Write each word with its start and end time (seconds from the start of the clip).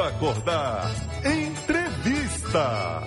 acordar. 0.00 0.90
Entrevista. 1.24 3.02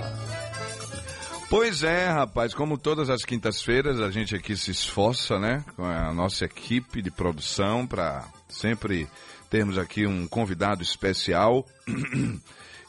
Pois 1.50 1.84
é, 1.84 2.08
rapaz, 2.08 2.54
como 2.54 2.78
todas 2.78 3.10
as 3.10 3.26
quintas-feiras, 3.26 4.00
a 4.00 4.10
gente 4.10 4.36
aqui 4.36 4.56
se 4.56 4.72
esforça, 4.72 5.38
né, 5.38 5.66
com 5.76 5.84
a 5.84 6.14
nossa 6.14 6.46
equipe 6.46 7.02
de 7.02 7.12
produção 7.12 7.86
para 7.86 8.26
sempre 8.48 9.08
termos 9.50 9.78
aqui 9.78 10.08
um 10.08 10.28
convidado 10.28 10.82
especial. 10.82 11.66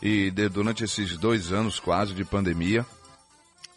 e 0.00 0.30
de, 0.30 0.48
durante 0.48 0.84
esses 0.84 1.16
dois 1.16 1.52
anos 1.52 1.80
quase 1.80 2.14
de 2.14 2.24
pandemia, 2.24 2.86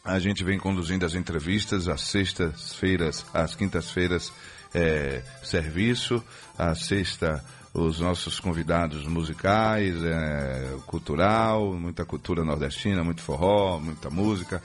a 0.04 0.20
gente 0.20 0.44
vem 0.44 0.60
conduzindo 0.60 1.04
as 1.04 1.16
entrevistas 1.16 1.88
às 1.88 2.02
sextas-feiras, 2.02 3.26
às 3.34 3.56
quintas-feiras, 3.56 4.32
é, 4.72 5.24
serviço, 5.42 6.24
à 6.58 6.76
sexta 6.76 7.44
os 7.76 8.00
nossos 8.00 8.40
convidados 8.40 9.06
musicais, 9.06 10.02
é, 10.02 10.78
cultural, 10.86 11.74
muita 11.74 12.06
cultura 12.06 12.42
nordestina, 12.42 13.04
muito 13.04 13.22
forró, 13.22 13.80
muita 13.80 14.10
música. 14.10 14.64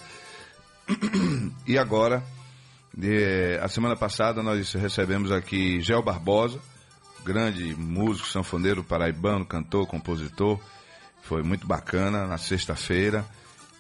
E 1.67 1.79
agora, 1.79 2.23
é, 3.01 3.61
a 3.63 3.69
semana 3.69 3.97
passada 3.97 4.43
nós 4.43 4.73
recebemos 4.73 5.31
aqui 5.31 5.81
Gel 5.81 6.03
Barbosa, 6.03 6.61
grande 7.25 7.75
músico, 7.77 8.29
sanfoneiro 8.29 8.83
paraibano, 8.83 9.45
cantor, 9.45 9.87
compositor. 9.87 10.59
Foi 11.23 11.43
muito 11.43 11.67
bacana 11.67 12.27
na 12.27 12.39
sexta-feira. 12.39 13.25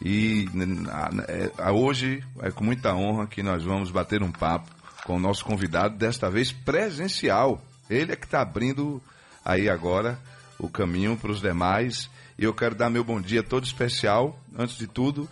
E 0.02 0.48
a, 0.88 1.69
a, 1.69 1.72
hoje 1.72 2.22
é 2.41 2.50
com 2.50 2.64
muita 2.64 2.94
honra 2.94 3.27
que 3.27 3.42
nós 3.42 3.64
vamos 3.64 3.91
bater 3.91 4.22
um 4.22 4.30
papo 4.30 4.70
com 5.05 5.16
o 5.16 5.20
nosso 5.20 5.44
convidado, 5.44 5.97
desta 5.97 6.30
vez 6.30 6.52
presencial. 6.52 7.60
Ele 7.88 8.12
é 8.12 8.16
que 8.16 8.27
está 8.27 8.41
abrindo 8.41 9.02
aí 9.44 9.68
agora 9.68 10.18
o 10.58 10.68
caminho 10.68 11.16
para 11.16 11.30
os 11.30 11.40
demais. 11.40 12.10
E 12.38 12.44
eu 12.44 12.54
quero 12.54 12.74
dar 12.74 12.90
meu 12.90 13.04
bom 13.04 13.20
dia 13.20 13.42
todo 13.42 13.64
especial, 13.64 14.38
antes 14.56 14.77
de 14.77 14.86
tudo, 14.86 15.28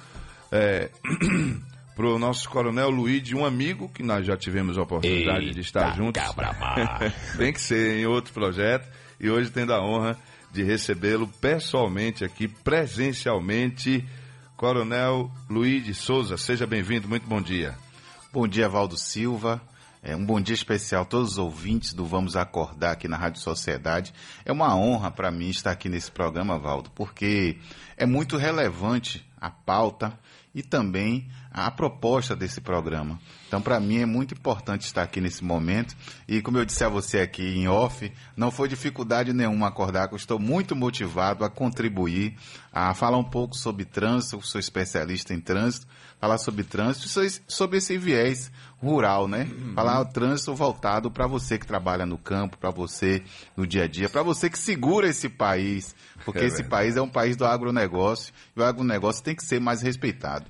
é, 0.53 0.91
para 1.97 2.06
o 2.06 2.19
nosso 2.19 2.48
coronel 2.48 2.91
Luiz, 2.91 3.33
um 3.33 3.45
amigo 3.45 3.89
que 3.89 4.03
nós 4.03 4.27
já 4.27 4.37
tivemos 4.37 4.78
a 4.78 4.83
oportunidade 4.83 5.47
Eita, 5.47 5.55
de 5.55 5.61
estar 5.61 5.97
juntos. 5.97 6.23
Tem 7.37 7.53
que 7.53 7.61
ser 7.61 7.98
em 7.98 8.06
outro 8.06 8.33
projeto. 8.33 8.87
E 9.20 9.28
hoje 9.31 9.50
tendo 9.50 9.73
a 9.73 9.83
honra 9.83 10.17
de 10.53 10.62
recebê-lo 10.62 11.27
pessoalmente 11.27 12.25
aqui, 12.25 12.48
presencialmente. 12.48 14.05
Coronel 14.56 15.31
Luiz 15.48 15.84
de 15.84 15.95
Souza, 15.95 16.37
seja 16.37 16.67
bem-vindo, 16.67 17.09
muito 17.09 17.28
bom 17.28 17.41
dia. 17.41 17.77
Bom 18.33 18.47
dia, 18.47 18.69
Valdo 18.69 18.97
Silva. 18.97 19.62
É 20.01 20.15
um 20.15 20.25
bom 20.25 20.41
dia 20.41 20.55
especial 20.55 21.03
a 21.03 21.05
todos 21.05 21.33
os 21.33 21.39
ouvintes 21.39 21.93
do 21.93 22.07
Vamos 22.07 22.37
Acordar 22.37 22.93
aqui 22.93 23.09
na 23.09 23.17
Rádio 23.17 23.41
Sociedade. 23.41 24.15
É 24.45 24.53
uma 24.53 24.77
honra 24.77 25.11
para 25.11 25.29
mim 25.29 25.49
estar 25.49 25.73
aqui 25.73 25.89
nesse 25.89 26.11
programa, 26.11 26.57
Valdo, 26.57 26.89
porque 26.91 27.59
é 27.97 28.07
muito 28.07 28.37
relevante 28.37 29.27
a 29.41 29.51
pauta 29.51 30.17
e 30.55 30.63
também 30.63 31.29
a 31.51 31.71
proposta 31.71 32.37
desse 32.37 32.61
programa. 32.61 33.19
Então, 33.47 33.61
para 33.61 33.81
mim 33.81 33.99
é 33.99 34.07
muito 34.07 34.35
importante 34.35 34.83
estar 34.83 35.03
aqui 35.03 35.21
nesse 35.21 35.45
momento. 35.45 35.97
E 36.27 36.41
como 36.41 36.59
eu 36.59 36.65
disse 36.65 36.85
a 36.85 36.89
você 36.89 37.21
aqui 37.21 37.43
em 37.43 37.69
off, 37.69 38.12
não 38.37 38.51
foi 38.51 38.69
dificuldade 38.69 39.33
nenhuma 39.33 39.69
acordar, 39.69 40.09
que 40.09 40.15
eu 40.15 40.19
estou 40.19 40.39
muito 40.39 40.77
motivado 40.77 41.45
a 41.45 41.51
contribuir, 41.51 42.37
a 42.73 42.95
falar 42.95 43.19
um 43.19 43.25
pouco 43.25 43.57
sobre 43.57 43.85
trânsito, 43.85 44.41
sou 44.43 44.61
especialista 44.61 45.35
em 45.35 45.41
trânsito, 45.41 45.87
falar 46.21 46.39
sobre 46.39 46.65
trânsito 46.65 47.09
sobre 47.47 47.79
esse 47.79 47.97
viés 47.97 48.51
rural, 48.81 49.27
né? 49.27 49.49
Uhum. 49.51 49.75
Falar 49.75 50.01
o 50.01 50.05
trânsito 50.05 50.55
voltado 50.55 51.11
para 51.11 51.27
você 51.27 51.59
que 51.59 51.67
trabalha 51.67 52.07
no 52.07 52.19
campo, 52.19 52.57
para 52.59 52.71
você 52.71 53.23
no 53.57 53.67
dia 53.67 53.85
a 53.85 53.89
dia, 53.89 54.09
para 54.09 54.23
você 54.23 54.49
que 54.49 54.59
segura 54.59 55.09
esse 55.09 55.29
país, 55.29 55.95
porque 56.25 56.41
é 56.41 56.47
esse 56.47 56.63
país 56.63 56.97
é 56.97 57.03
um 57.03 57.09
país 57.09 57.37
do 57.37 57.45
agronegócio 57.45 58.33
e 58.57 58.61
o 58.61 58.65
agronegócio 58.65 59.23
tem 59.23 59.35
que 59.35 59.45
ser 59.45 59.61
mais 59.61 59.83
respeitado. 59.83 60.47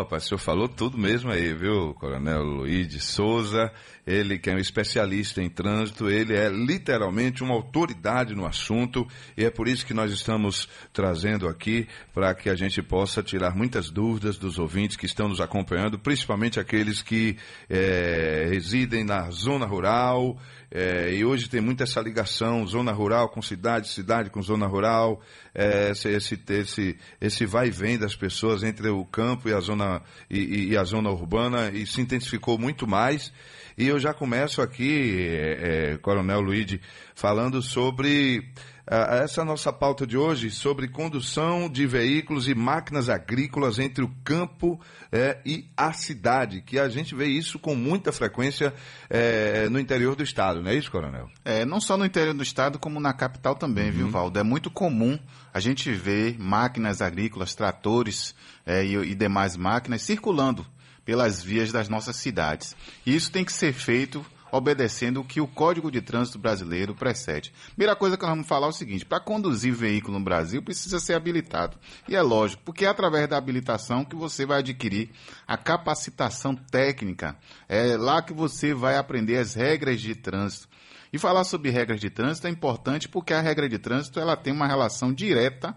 Rapaz, 0.00 0.24
o 0.24 0.28
senhor 0.28 0.38
falou 0.38 0.68
tudo 0.68 0.98
mesmo 0.98 1.30
aí, 1.30 1.54
viu, 1.54 1.94
Coronel 1.94 2.42
Luiz 2.42 2.88
de 2.88 2.98
Souza, 2.98 3.70
ele 4.04 4.36
que 4.36 4.50
é 4.50 4.54
um 4.54 4.58
especialista 4.58 5.40
em 5.40 5.48
trânsito, 5.48 6.10
ele 6.10 6.34
é 6.34 6.48
literalmente 6.48 7.44
uma 7.44 7.54
autoridade 7.54 8.34
no 8.34 8.44
assunto 8.44 9.06
e 9.36 9.44
é 9.44 9.50
por 9.50 9.68
isso 9.68 9.86
que 9.86 9.94
nós 9.94 10.10
estamos 10.10 10.68
trazendo 10.92 11.46
aqui 11.46 11.86
para 12.12 12.34
que 12.34 12.50
a 12.50 12.56
gente 12.56 12.82
possa 12.82 13.22
tirar 13.22 13.54
muitas 13.54 13.90
dúvidas 13.90 14.36
dos 14.36 14.58
ouvintes 14.58 14.96
que 14.96 15.06
estão 15.06 15.28
nos 15.28 15.40
acompanhando, 15.40 15.98
principalmente 15.98 16.58
aqueles 16.58 17.00
que 17.00 17.36
é, 17.68 18.46
residem 18.50 19.04
na 19.04 19.30
zona 19.30 19.66
rural, 19.66 20.36
é, 20.72 21.12
e 21.12 21.24
hoje 21.24 21.48
tem 21.48 21.60
muito 21.60 21.82
essa 21.82 22.00
ligação, 22.00 22.64
zona 22.64 22.92
rural 22.92 23.28
com 23.28 23.42
cidade, 23.42 23.88
cidade 23.88 24.30
com 24.30 24.40
zona 24.40 24.68
rural, 24.68 25.20
é, 25.52 25.90
esse, 25.90 26.08
esse, 26.08 26.40
esse, 26.48 26.98
esse 27.20 27.44
vai 27.44 27.68
e 27.68 27.70
vem 27.72 27.98
das 27.98 28.14
pessoas 28.14 28.62
entre 28.62 28.88
o 28.88 29.04
campo 29.04 29.48
e 29.48 29.52
a 29.52 29.58
zona, 29.58 30.00
e, 30.30 30.68
e 30.70 30.76
a 30.76 30.84
zona 30.84 31.10
urbana, 31.10 31.70
e 31.70 31.84
se 31.86 32.00
intensificou 32.00 32.56
muito 32.56 32.86
mais. 32.86 33.32
E 33.76 33.88
eu 33.88 33.98
já 33.98 34.14
começo 34.14 34.62
aqui, 34.62 35.16
é, 35.18 35.92
é 35.94 35.98
Coronel 35.98 36.40
Luigi, 36.40 36.80
falando 37.16 37.60
sobre 37.60 38.48
essa 38.86 39.44
nossa 39.44 39.72
pauta 39.72 40.06
de 40.06 40.16
hoje 40.16 40.50
sobre 40.50 40.88
condução 40.88 41.68
de 41.68 41.86
veículos 41.86 42.48
e 42.48 42.54
máquinas 42.54 43.08
agrícolas 43.08 43.78
entre 43.78 44.02
o 44.02 44.10
campo 44.24 44.80
é, 45.12 45.38
e 45.44 45.68
a 45.76 45.92
cidade, 45.92 46.62
que 46.62 46.78
a 46.78 46.88
gente 46.88 47.14
vê 47.14 47.26
isso 47.26 47.58
com 47.58 47.74
muita 47.74 48.10
frequência 48.10 48.74
é, 49.08 49.68
no 49.68 49.78
interior 49.78 50.16
do 50.16 50.22
estado, 50.22 50.62
não 50.62 50.70
é 50.70 50.74
isso, 50.74 50.90
Coronel? 50.90 51.28
É, 51.44 51.64
não 51.64 51.80
só 51.80 51.96
no 51.96 52.04
interior 52.04 52.34
do 52.34 52.42
estado, 52.42 52.78
como 52.78 52.98
na 52.98 53.12
capital 53.12 53.54
também, 53.54 53.86
uhum. 53.86 53.92
viu, 53.92 54.10
Valdo? 54.10 54.38
É 54.38 54.42
muito 54.42 54.70
comum 54.70 55.18
a 55.52 55.60
gente 55.60 55.92
ver 55.92 56.38
máquinas 56.38 57.00
agrícolas, 57.00 57.54
tratores 57.54 58.34
é, 58.64 58.84
e, 58.84 58.94
e 58.94 59.14
demais 59.14 59.56
máquinas 59.56 60.02
circulando 60.02 60.66
pelas 61.04 61.42
vias 61.42 61.72
das 61.72 61.88
nossas 61.88 62.16
cidades. 62.16 62.76
E 63.04 63.14
isso 63.14 63.30
tem 63.32 63.44
que 63.44 63.52
ser 63.52 63.72
feito 63.72 64.24
obedecendo 64.52 65.20
o 65.20 65.24
que 65.24 65.40
o 65.40 65.46
Código 65.46 65.90
de 65.90 66.00
Trânsito 66.00 66.38
Brasileiro 66.38 66.94
precede. 66.94 67.52
Primeira 67.74 67.96
coisa 67.96 68.16
que 68.16 68.22
nós 68.22 68.32
vamos 68.32 68.46
falar 68.46 68.66
é 68.66 68.70
o 68.70 68.72
seguinte: 68.72 69.04
para 69.04 69.20
conduzir 69.20 69.74
veículo 69.74 70.18
no 70.18 70.24
Brasil 70.24 70.62
precisa 70.62 70.98
ser 71.00 71.14
habilitado. 71.14 71.76
E 72.08 72.16
é 72.16 72.22
lógico, 72.22 72.62
porque 72.64 72.84
é 72.84 72.88
através 72.88 73.28
da 73.28 73.36
habilitação 73.36 74.04
que 74.04 74.16
você 74.16 74.44
vai 74.46 74.58
adquirir 74.58 75.10
a 75.46 75.56
capacitação 75.56 76.54
técnica. 76.54 77.36
É 77.68 77.96
lá 77.96 78.22
que 78.22 78.32
você 78.32 78.74
vai 78.74 78.96
aprender 78.96 79.36
as 79.38 79.54
regras 79.54 80.00
de 80.00 80.14
trânsito. 80.14 80.68
E 81.12 81.18
falar 81.18 81.44
sobre 81.44 81.70
regras 81.70 82.00
de 82.00 82.08
trânsito 82.08 82.46
é 82.46 82.50
importante 82.50 83.08
porque 83.08 83.32
a 83.32 83.40
regra 83.40 83.68
de 83.68 83.78
trânsito 83.78 84.20
ela 84.20 84.36
tem 84.36 84.52
uma 84.52 84.66
relação 84.66 85.12
direta 85.12 85.76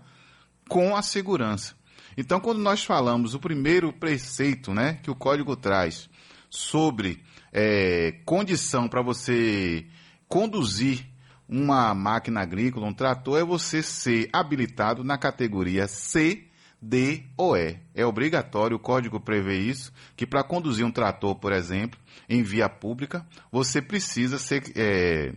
com 0.69 0.95
a 0.95 1.01
segurança. 1.01 1.73
Então, 2.15 2.39
quando 2.39 2.59
nós 2.59 2.83
falamos 2.83 3.33
o 3.33 3.39
primeiro 3.39 3.91
preceito, 3.91 4.73
né, 4.73 4.99
que 5.01 5.09
o 5.09 5.15
código 5.15 5.55
traz 5.55 6.07
sobre 6.49 7.23
é, 7.53 8.13
condição 8.25 8.87
para 8.87 9.03
você 9.03 9.85
conduzir 10.27 11.05
uma 11.47 11.93
máquina 11.93 12.41
agrícola, 12.41 12.87
um 12.87 12.93
trator, 12.93 13.39
é 13.39 13.43
você 13.43 13.83
ser 13.83 14.27
habilitado 14.33 15.03
na 15.03 15.17
categoria 15.17 15.87
C, 15.87 16.47
D 16.81 17.23
ou 17.37 17.55
E. 17.55 17.77
É 17.93 18.05
obrigatório, 18.05 18.77
o 18.77 18.79
código 18.79 19.19
prevê 19.19 19.59
isso, 19.59 19.93
que 20.15 20.25
para 20.25 20.43
conduzir 20.43 20.85
um 20.85 20.91
trator, 20.91 21.35
por 21.35 21.53
exemplo, 21.53 21.99
em 22.27 22.41
via 22.41 22.67
pública, 22.67 23.25
você 23.51 23.81
precisa 23.81 24.39
ser 24.39 24.63
é, 24.75 25.33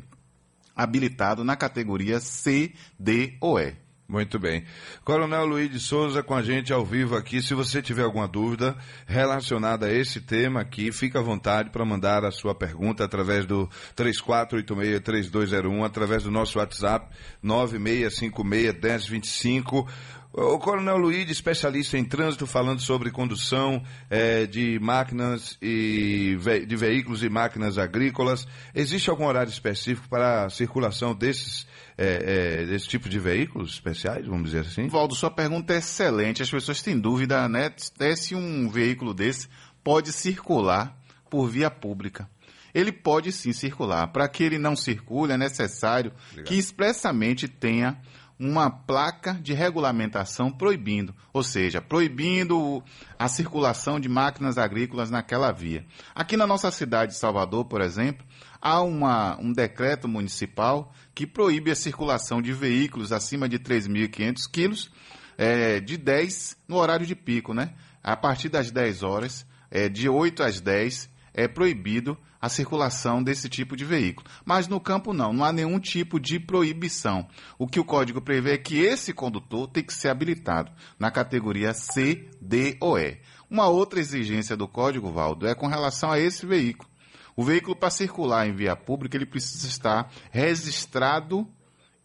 habilitado 0.74 1.44
na 1.44 1.54
categoria 1.54 2.18
C, 2.18 2.72
D 2.98 3.36
ou 3.40 3.60
E. 3.60 3.74
Muito 4.08 4.38
bem. 4.38 4.62
Coronel 5.04 5.44
Luiz 5.44 5.68
de 5.68 5.80
Souza 5.80 6.22
com 6.22 6.32
a 6.32 6.40
gente 6.40 6.72
ao 6.72 6.86
vivo 6.86 7.16
aqui. 7.16 7.42
Se 7.42 7.54
você 7.54 7.82
tiver 7.82 8.04
alguma 8.04 8.28
dúvida 8.28 8.76
relacionada 9.04 9.86
a 9.86 9.92
esse 9.92 10.20
tema 10.20 10.60
aqui, 10.60 10.92
fica 10.92 11.18
à 11.18 11.22
vontade 11.22 11.70
para 11.70 11.84
mandar 11.84 12.24
a 12.24 12.30
sua 12.30 12.54
pergunta 12.54 13.04
através 13.04 13.44
do 13.46 13.68
3486-3201, 13.96 15.84
através 15.84 16.22
do 16.22 16.30
nosso 16.30 16.60
WhatsApp 16.60 17.12
9656-1025. 17.44 19.88
O 20.38 20.58
Coronel 20.58 20.98
Luiz, 20.98 21.30
especialista 21.30 21.96
em 21.96 22.04
trânsito, 22.04 22.46
falando 22.46 22.82
sobre 22.82 23.10
condução 23.10 23.82
é, 24.10 24.44
de 24.44 24.78
máquinas 24.78 25.56
e 25.62 26.36
de 26.68 26.76
veículos 26.76 27.22
e 27.22 27.30
máquinas 27.30 27.78
agrícolas. 27.78 28.46
Existe 28.74 29.08
algum 29.08 29.24
horário 29.24 29.48
específico 29.48 30.06
para 30.10 30.44
a 30.44 30.50
circulação 30.50 31.14
desses 31.14 31.66
é, 31.96 32.60
é, 32.60 32.66
desse 32.66 32.86
tipo 32.86 33.08
de 33.08 33.18
veículos 33.18 33.72
especiais, 33.72 34.26
vamos 34.26 34.50
dizer 34.50 34.66
assim? 34.66 34.88
Valdo, 34.88 35.14
sua 35.14 35.30
pergunta 35.30 35.72
é 35.72 35.78
excelente. 35.78 36.42
As 36.42 36.50
pessoas 36.50 36.82
têm 36.82 37.00
dúvida, 37.00 37.48
né? 37.48 37.72
Se 38.14 38.34
um 38.34 38.68
veículo 38.68 39.14
desse 39.14 39.48
pode 39.82 40.12
circular 40.12 40.94
por 41.30 41.48
via 41.48 41.70
pública. 41.70 42.28
Ele 42.74 42.92
pode 42.92 43.32
sim 43.32 43.54
circular. 43.54 44.08
Para 44.08 44.28
que 44.28 44.44
ele 44.44 44.58
não 44.58 44.76
circule, 44.76 45.32
é 45.32 45.38
necessário 45.38 46.12
Obrigado. 46.28 46.46
que 46.46 46.58
expressamente 46.58 47.48
tenha 47.48 47.98
uma 48.38 48.70
placa 48.70 49.32
de 49.32 49.54
regulamentação 49.54 50.50
proibindo, 50.50 51.14
ou 51.32 51.42
seja, 51.42 51.80
proibindo 51.80 52.82
a 53.18 53.28
circulação 53.28 53.98
de 53.98 54.08
máquinas 54.08 54.58
agrícolas 54.58 55.10
naquela 55.10 55.50
via. 55.52 55.84
Aqui 56.14 56.36
na 56.36 56.46
nossa 56.46 56.70
cidade 56.70 57.12
de 57.12 57.18
Salvador, 57.18 57.64
por 57.64 57.80
exemplo, 57.80 58.26
há 58.60 58.82
uma, 58.82 59.38
um 59.40 59.52
decreto 59.52 60.06
municipal 60.06 60.92
que 61.14 61.26
proíbe 61.26 61.70
a 61.70 61.74
circulação 61.76 62.42
de 62.42 62.52
veículos 62.52 63.10
acima 63.10 63.48
de 63.48 63.58
3.500 63.58 64.50
quilos 64.50 64.90
é, 65.38 65.80
de 65.80 65.96
10 65.96 66.56
no 66.68 66.76
horário 66.76 67.06
de 67.06 67.14
pico, 67.14 67.54
né? 67.54 67.72
A 68.02 68.16
partir 68.16 68.48
das 68.48 68.70
10 68.70 69.02
horas, 69.02 69.46
é, 69.70 69.88
de 69.88 70.08
8 70.08 70.42
às 70.42 70.60
10, 70.60 71.10
é 71.36 71.46
proibido 71.46 72.18
a 72.40 72.48
circulação 72.48 73.22
desse 73.22 73.48
tipo 73.48 73.76
de 73.76 73.84
veículo. 73.84 74.26
Mas 74.44 74.66
no 74.66 74.80
campo 74.80 75.12
não, 75.12 75.32
não 75.32 75.44
há 75.44 75.52
nenhum 75.52 75.78
tipo 75.78 76.18
de 76.18 76.40
proibição. 76.40 77.28
O 77.58 77.66
que 77.66 77.78
o 77.78 77.84
código 77.84 78.20
prevê 78.20 78.54
é 78.54 78.58
que 78.58 78.78
esse 78.78 79.12
condutor 79.12 79.68
tem 79.68 79.84
que 79.84 79.92
ser 79.92 80.08
habilitado 80.08 80.72
na 80.98 81.10
categoria 81.10 81.74
C, 81.74 82.28
D 82.40 82.76
ou 82.80 82.98
E. 82.98 83.20
Uma 83.50 83.68
outra 83.68 84.00
exigência 84.00 84.56
do 84.56 84.66
código, 84.66 85.12
Valdo, 85.12 85.46
é 85.46 85.54
com 85.54 85.66
relação 85.66 86.10
a 86.10 86.18
esse 86.18 86.46
veículo. 86.46 86.90
O 87.36 87.44
veículo, 87.44 87.76
para 87.76 87.90
circular 87.90 88.48
em 88.48 88.54
via 88.54 88.74
pública, 88.74 89.16
ele 89.16 89.26
precisa 89.26 89.68
estar 89.68 90.10
registrado 90.30 91.46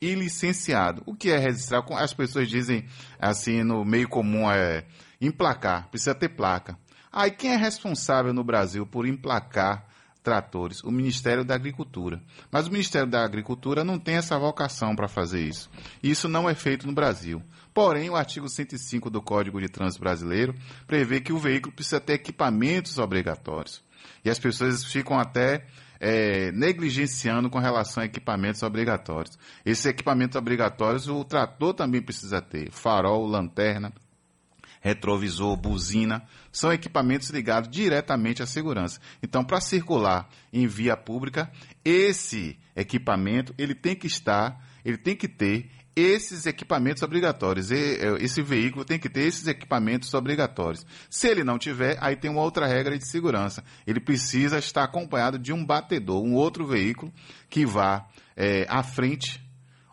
e 0.02 0.14
licenciado. 0.14 1.04
O 1.06 1.16
que 1.16 1.30
é 1.30 1.38
registrar? 1.38 1.86
As 1.92 2.14
pessoas 2.14 2.50
dizem 2.50 2.86
assim 3.18 3.64
no 3.64 3.86
meio 3.86 4.10
comum 4.10 4.52
é 4.52 4.84
emplacar, 5.22 5.88
precisa 5.90 6.16
ter 6.16 6.30
placa. 6.30 6.78
Aí 7.12 7.32
quem 7.32 7.52
é 7.52 7.58
responsável 7.58 8.34
no 8.34 8.44
Brasil 8.44 8.86
por 8.86 9.06
emplacar 9.06 9.86
tratores? 10.24 10.82
O 10.84 10.92
Ministério 10.92 11.44
da 11.44 11.56
Agricultura. 11.56 12.22
Mas 12.50 12.68
o 12.68 12.72
Ministério 12.72 13.10
da 13.10 13.24
Agricultura 13.24 13.84
não 13.84 14.00
tem 14.00 14.16
essa 14.16 14.40
vocação 14.40 14.96
para 14.96 15.08
fazer 15.08 15.42
isso. 15.42 15.70
Isso 16.02 16.30
não 16.30 16.50
é 16.50 16.56
feito 16.56 16.88
no 16.88 16.94
Brasil. 16.94 17.44
Porém, 17.74 18.10
o 18.10 18.16
artigo 18.16 18.48
105 18.48 19.10
do 19.10 19.22
Código 19.22 19.60
de 19.60 19.70
Trânsito 19.70 20.02
Brasileiro 20.02 20.56
prevê 20.88 21.20
que 21.20 21.34
o 21.34 21.38
veículo 21.38 21.74
precisa 21.74 22.00
ter 22.00 22.14
equipamentos 22.14 22.98
obrigatórios. 22.98 23.84
E 24.24 24.30
as 24.30 24.40
pessoas 24.40 24.84
ficam 24.86 25.20
até 25.20 25.66
é, 26.02 26.52
negligenciando 26.52 27.48
com 27.48 27.60
relação 27.60 28.02
a 28.02 28.08
equipamentos 28.08 28.64
obrigatórios. 28.64 29.38
Esses 29.64 29.86
equipamentos 29.86 30.36
obrigatórios 30.36 31.08
o 31.08 31.24
trator 31.24 31.76
também 31.76 32.02
precisa 32.02 32.42
ter: 32.42 32.72
farol, 32.72 33.28
lanterna, 33.28 33.94
retrovisor, 34.82 35.56
buzina, 35.56 36.24
são 36.52 36.74
equipamentos 36.74 37.30
ligados 37.30 37.70
diretamente 37.70 38.44
à 38.44 38.46
segurança. 38.46 39.00
Então, 39.24 39.44
para 39.44 39.62
circular 39.62 40.28
em 40.52 40.68
via 40.68 40.98
pública, 40.98 41.50
esse 41.86 42.58
equipamento 42.76 43.54
ele 43.58 43.76
tem 43.76 43.96
que 43.96 44.08
estar, 44.08 44.60
ele 44.84 44.98
tem 44.98 45.16
que 45.16 45.28
ter 45.28 45.70
esses 45.96 46.46
equipamentos 46.46 47.04
obrigatórios. 47.04 47.70
Esse 47.70 48.42
veículo 48.42 48.84
tem 48.84 48.98
que 48.98 49.10
ter 49.10 49.22
esses 49.22 49.46
equipamentos 49.48 50.14
obrigatórios. 50.14 50.86
Se 51.10 51.28
ele 51.28 51.44
não 51.44 51.60
tiver, 51.60 51.98
aí 52.02 52.16
tem 52.16 52.32
uma 52.32 52.42
outra 52.42 52.66
regra 52.66 52.98
de 52.98 53.08
segurança. 53.08 53.64
Ele 53.86 54.00
precisa 54.00 54.58
estar 54.58 54.84
acompanhado 54.84 55.38
de 55.38 55.54
um 55.54 55.66
batedor, 55.66 56.24
um 56.24 56.34
outro 56.34 56.66
veículo 56.66 57.14
que 57.50 57.66
vá 57.66 58.08
é, 58.36 58.66
à 58.70 58.82
frente 58.82 59.46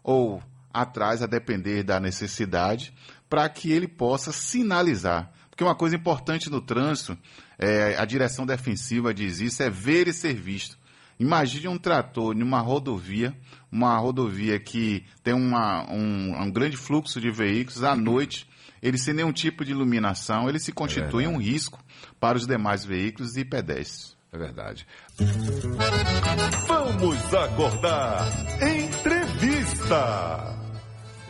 ou 0.03 0.43
atrás, 0.73 1.23
a 1.23 1.27
depender 1.27 1.83
da 1.83 1.99
necessidade, 1.99 2.95
para 3.29 3.49
que 3.49 3.71
ele 3.71 3.89
possa 3.89 4.33
sinalizar. 4.33 5.33
Porque 5.51 5.65
uma 5.65 5.75
coisa 5.75 5.97
importante 5.97 6.49
no 6.49 6.61
trânsito, 6.61 7.19
é, 7.59 7.97
a 7.99 8.05
direção 8.05 8.47
defensiva 8.47 9.13
diz 9.13 9.41
isso, 9.41 9.63
é 9.63 9.69
ver 9.69 10.07
e 10.07 10.13
ser 10.13 10.35
visto. 10.35 10.79
Imagine 11.19 11.67
um 11.67 11.79
trator 11.79 12.37
em 12.37 12.43
uma 12.43 12.61
rodovia, 12.61 13.37
uma 13.71 13.99
rodovia 13.99 14.61
que 14.61 15.05
tem 15.23 15.35
uma, 15.35 15.85
um, 15.91 16.43
um 16.43 16.51
grande 16.51 16.77
fluxo 16.77 17.21
de 17.21 17.29
veículos 17.31 17.83
à 17.83 17.97
noite, 17.97 18.47
ele 18.81 18.97
sem 18.97 19.13
nenhum 19.13 19.33
tipo 19.33 19.65
de 19.65 19.73
iluminação, 19.73 20.49
ele 20.49 20.61
se 20.61 20.71
constitui 20.71 21.25
é 21.25 21.29
um 21.29 21.39
risco 21.39 21.83
para 22.21 22.39
os 22.39 22.47
demais 22.47 22.85
veículos 22.85 23.37
e 23.37 23.45
pedestres. 23.45 24.17
É 24.33 24.39
verdade. 24.39 24.87
Vamos 26.69 27.35
acordar. 27.35 28.29
Entrevista. 28.63 30.55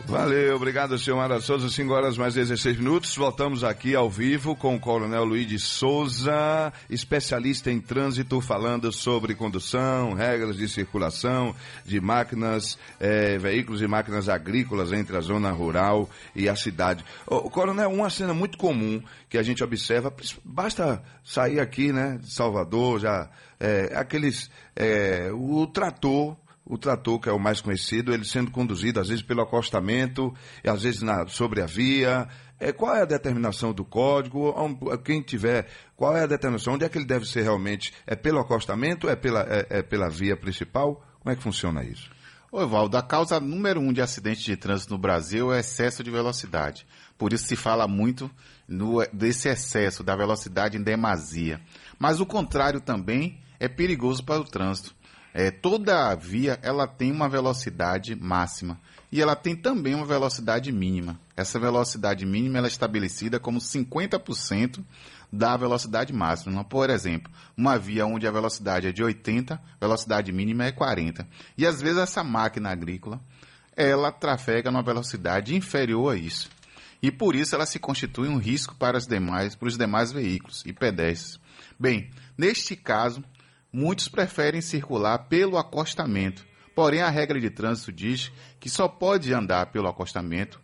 Valeu, 0.09 0.55
obrigado, 0.55 0.97
senhor 0.97 1.17
Mara 1.17 1.39
Souza. 1.39 1.69
5 1.69 1.93
horas 1.93 2.17
mais 2.17 2.33
16 2.33 2.77
minutos. 2.77 3.15
Voltamos 3.15 3.63
aqui 3.63 3.93
ao 3.93 4.09
vivo 4.09 4.55
com 4.55 4.75
o 4.75 4.79
Coronel 4.79 5.23
Luiz 5.23 5.47
de 5.47 5.59
Souza, 5.59 6.73
especialista 6.89 7.69
em 7.69 7.79
trânsito, 7.79 8.41
falando 8.41 8.91
sobre 8.91 9.35
condução, 9.35 10.13
regras 10.13 10.57
de 10.57 10.67
circulação 10.67 11.55
de 11.85 12.01
máquinas, 12.01 12.75
eh, 12.99 13.37
veículos 13.37 13.83
e 13.83 13.87
máquinas 13.87 14.27
agrícolas 14.27 14.91
entre 14.91 15.15
a 15.15 15.21
zona 15.21 15.51
rural 15.51 16.09
e 16.35 16.49
a 16.49 16.55
cidade. 16.55 17.05
O 17.27 17.47
Coronel, 17.51 17.91
uma 17.91 18.09
cena 18.09 18.33
muito 18.33 18.57
comum 18.57 19.03
que 19.29 19.37
a 19.37 19.43
gente 19.43 19.63
observa, 19.63 20.11
basta 20.43 21.03
sair 21.23 21.59
aqui, 21.59 21.93
né, 21.93 22.17
de 22.19 22.33
Salvador, 22.33 22.99
já, 22.99 23.29
é, 23.59 23.91
aqueles, 23.95 24.49
é, 24.75 25.29
o 25.31 25.67
trator 25.67 26.35
o 26.69 26.77
trator, 26.77 27.19
que 27.19 27.27
é 27.27 27.31
o 27.31 27.39
mais 27.39 27.59
conhecido, 27.59 28.13
ele 28.13 28.23
sendo 28.23 28.51
conduzido 28.51 28.99
às 28.99 29.07
vezes 29.07 29.23
pelo 29.23 29.41
acostamento, 29.41 30.31
às 30.63 30.83
vezes 30.83 31.01
na, 31.01 31.27
sobre 31.27 31.63
a 31.63 31.65
via. 31.65 32.27
É, 32.59 32.71
qual 32.71 32.95
é 32.95 33.01
a 33.01 33.05
determinação 33.05 33.73
do 33.73 33.83
código? 33.83 34.53
Quem 35.03 35.19
tiver, 35.23 35.67
qual 35.95 36.15
é 36.15 36.23
a 36.23 36.27
determinação? 36.27 36.75
Onde 36.75 36.85
é 36.85 36.89
que 36.89 36.97
ele 36.99 37.07
deve 37.07 37.25
ser 37.25 37.41
realmente? 37.41 37.91
É 38.05 38.15
pelo 38.15 38.39
acostamento? 38.39 39.09
É 39.09 39.15
pela, 39.15 39.41
é, 39.49 39.65
é 39.69 39.81
pela 39.81 40.09
via 40.09 40.37
principal? 40.37 41.03
Como 41.19 41.33
é 41.33 41.35
que 41.35 41.41
funciona 41.41 41.83
isso? 41.83 42.07
Ô, 42.51 42.61
Evaldo, 42.61 42.97
a 42.97 43.01
causa 43.01 43.39
número 43.39 43.79
um 43.79 43.91
de 43.91 44.01
acidentes 44.01 44.43
de 44.43 44.55
trânsito 44.55 44.93
no 44.93 44.99
Brasil 44.99 45.51
é 45.51 45.59
excesso 45.61 46.03
de 46.03 46.11
velocidade. 46.11 46.85
Por 47.17 47.33
isso 47.33 47.45
se 47.45 47.55
fala 47.55 47.87
muito 47.87 48.29
no, 48.67 49.03
desse 49.11 49.49
excesso, 49.49 50.03
da 50.03 50.15
velocidade 50.15 50.77
em 50.77 50.83
demasia. 50.83 51.59
Mas 51.97 52.19
o 52.19 52.25
contrário 52.25 52.79
também 52.79 53.39
é 53.59 53.67
perigoso 53.67 54.23
para 54.23 54.39
o 54.39 54.45
trânsito. 54.45 54.98
É, 55.33 55.51
toda 55.51 56.13
via 56.15 56.59
ela 56.61 56.87
tem 56.87 57.11
uma 57.11 57.29
velocidade 57.29 58.15
máxima 58.15 58.79
e 59.11 59.21
ela 59.21 59.35
tem 59.35 59.55
também 59.55 59.95
uma 59.95 60.05
velocidade 60.05 60.71
mínima. 60.71 61.19
Essa 61.35 61.59
velocidade 61.59 62.25
mínima 62.25 62.57
ela 62.57 62.67
é 62.67 62.69
estabelecida 62.69 63.39
como 63.39 63.59
50% 63.59 64.83
da 65.31 65.55
velocidade 65.55 66.13
máxima. 66.13 66.63
Por 66.63 66.89
exemplo, 66.89 67.31
uma 67.55 67.77
via 67.77 68.05
onde 68.05 68.27
a 68.27 68.31
velocidade 68.31 68.87
é 68.87 68.91
de 68.91 69.03
80, 69.03 69.59
velocidade 69.79 70.31
mínima 70.31 70.65
é 70.65 70.71
40. 70.71 71.27
E 71.57 71.65
às 71.65 71.81
vezes 71.81 71.97
essa 71.99 72.23
máquina 72.23 72.69
agrícola 72.69 73.19
ela 73.75 74.11
trafega 74.11 74.69
numa 74.69 74.83
velocidade 74.83 75.55
inferior 75.55 76.13
a 76.13 76.17
isso. 76.17 76.49
E 77.01 77.09
por 77.09 77.35
isso 77.35 77.55
ela 77.55 77.65
se 77.65 77.79
constitui 77.79 78.27
um 78.27 78.37
risco 78.37 78.75
para 78.75 78.97
os 78.97 79.07
demais, 79.07 79.55
para 79.55 79.69
os 79.69 79.77
demais 79.77 80.11
veículos 80.11 80.63
e 80.65 80.73
pedestres. 80.73 81.39
Bem, 81.79 82.09
neste 82.37 82.75
caso, 82.75 83.23
muitos 83.71 84.07
preferem 84.07 84.61
circular 84.61 85.17
pelo 85.29 85.57
acostamento. 85.57 86.45
Porém, 86.75 87.01
a 87.01 87.09
regra 87.09 87.39
de 87.39 87.49
trânsito 87.49 87.91
diz 87.91 88.31
que 88.59 88.69
só 88.69 88.87
pode 88.87 89.33
andar 89.33 89.67
pelo 89.67 89.87
acostamento 89.87 90.61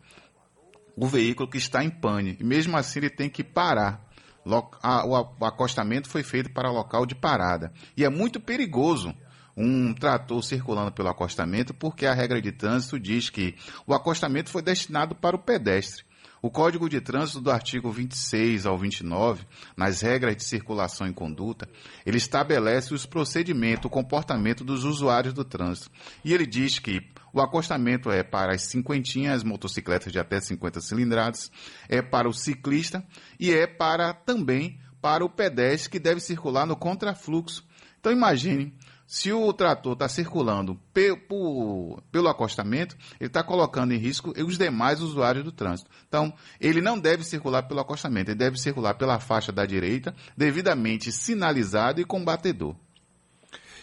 o 0.96 1.08
veículo 1.08 1.50
que 1.50 1.58
está 1.58 1.84
em 1.84 1.90
pane. 1.90 2.38
E 2.40 2.44
mesmo 2.44 2.78
assim, 2.78 3.00
ele 3.00 3.10
tem 3.10 3.30
que 3.30 3.44
parar. 3.44 4.10
O 4.46 5.46
acostamento 5.46 6.08
foi 6.08 6.24
feito 6.24 6.54
para 6.54 6.72
local 6.72 7.06
de 7.06 7.16
parada. 7.16 7.74
E 7.98 8.06
é 8.06 8.10
muito 8.10 8.40
perigoso 8.40 9.14
um 9.58 9.94
trator 9.94 10.42
circulando 10.42 10.92
pelo 10.92 11.10
acostamento, 11.10 11.74
porque 11.74 12.06
a 12.06 12.14
regra 12.14 12.42
de 12.42 12.54
trânsito 12.54 12.98
diz 12.98 13.30
que 13.30 13.56
o 13.86 13.94
acostamento 13.94 14.50
foi 14.50 14.62
destinado 14.62 15.16
para 15.16 15.36
o 15.36 15.40
pedestre. 15.40 16.05
O 16.46 16.52
Código 16.52 16.88
de 16.88 17.02
Trânsito 17.02 17.42
do 17.42 17.50
artigo 17.50 17.92
26 17.92 18.68
ao 18.68 18.78
29, 18.78 19.48
nas 19.76 20.02
regras 20.02 20.38
de 20.38 20.44
circulação 20.44 21.08
e 21.08 21.12
conduta, 21.12 21.68
ele 22.06 22.18
estabelece 22.18 22.94
os 22.94 23.04
procedimentos, 23.04 23.86
o 23.86 23.90
comportamento 23.90 24.64
dos 24.64 24.84
usuários 24.84 25.34
do 25.34 25.44
trânsito. 25.44 25.90
E 26.24 26.32
ele 26.32 26.46
diz 26.46 26.78
que 26.78 27.02
o 27.34 27.42
acostamento 27.42 28.12
é 28.12 28.22
para 28.22 28.54
as 28.54 28.62
cinquentinhas, 28.62 29.44
motocicletas 29.44 30.14
de 30.14 30.20
até 30.20 30.40
50 30.40 30.82
cilindradas, 30.82 31.52
é 31.90 32.00
para 32.00 32.30
o 32.30 32.34
ciclista 32.34 33.04
e 33.40 33.52
é 33.52 33.66
para 33.66 34.14
também 34.14 34.80
para 35.02 35.26
o 35.26 35.30
pedestre 35.30 35.90
que 35.90 36.00
deve 36.00 36.20
circular 36.20 36.68
no 36.68 36.76
contrafluxo. 36.76 37.66
Então 38.00 38.12
imagine 38.12 38.72
se 39.08 39.32
o 39.32 39.54
trator 39.54 39.94
está 39.94 40.10
circulando 40.10 40.80
pe 40.94 41.16
por, 41.16 42.02
pelo 42.12 42.28
acostamento, 42.28 42.98
ele 43.20 43.28
está 43.28 43.44
colocando 43.44 43.94
em 43.94 43.98
risco 43.98 44.34
os 44.38 44.58
demais 44.58 45.02
usuários 45.02 45.44
do 45.44 45.52
trânsito. 45.52 45.90
Então, 46.08 46.34
ele 46.60 46.82
não 46.82 47.00
deve 47.00 47.24
circular 47.24 47.64
pelo 47.64 47.80
acostamento, 47.80 48.32
ele 48.32 48.38
deve 48.38 48.58
circular 48.58 48.96
pela 48.96 49.20
faixa 49.20 49.52
da 49.52 49.66
direita, 49.66 50.16
devidamente 50.36 51.12
sinalizado 51.12 52.02
e 52.02 52.06
com 52.06 52.24
batedor. 52.24 52.76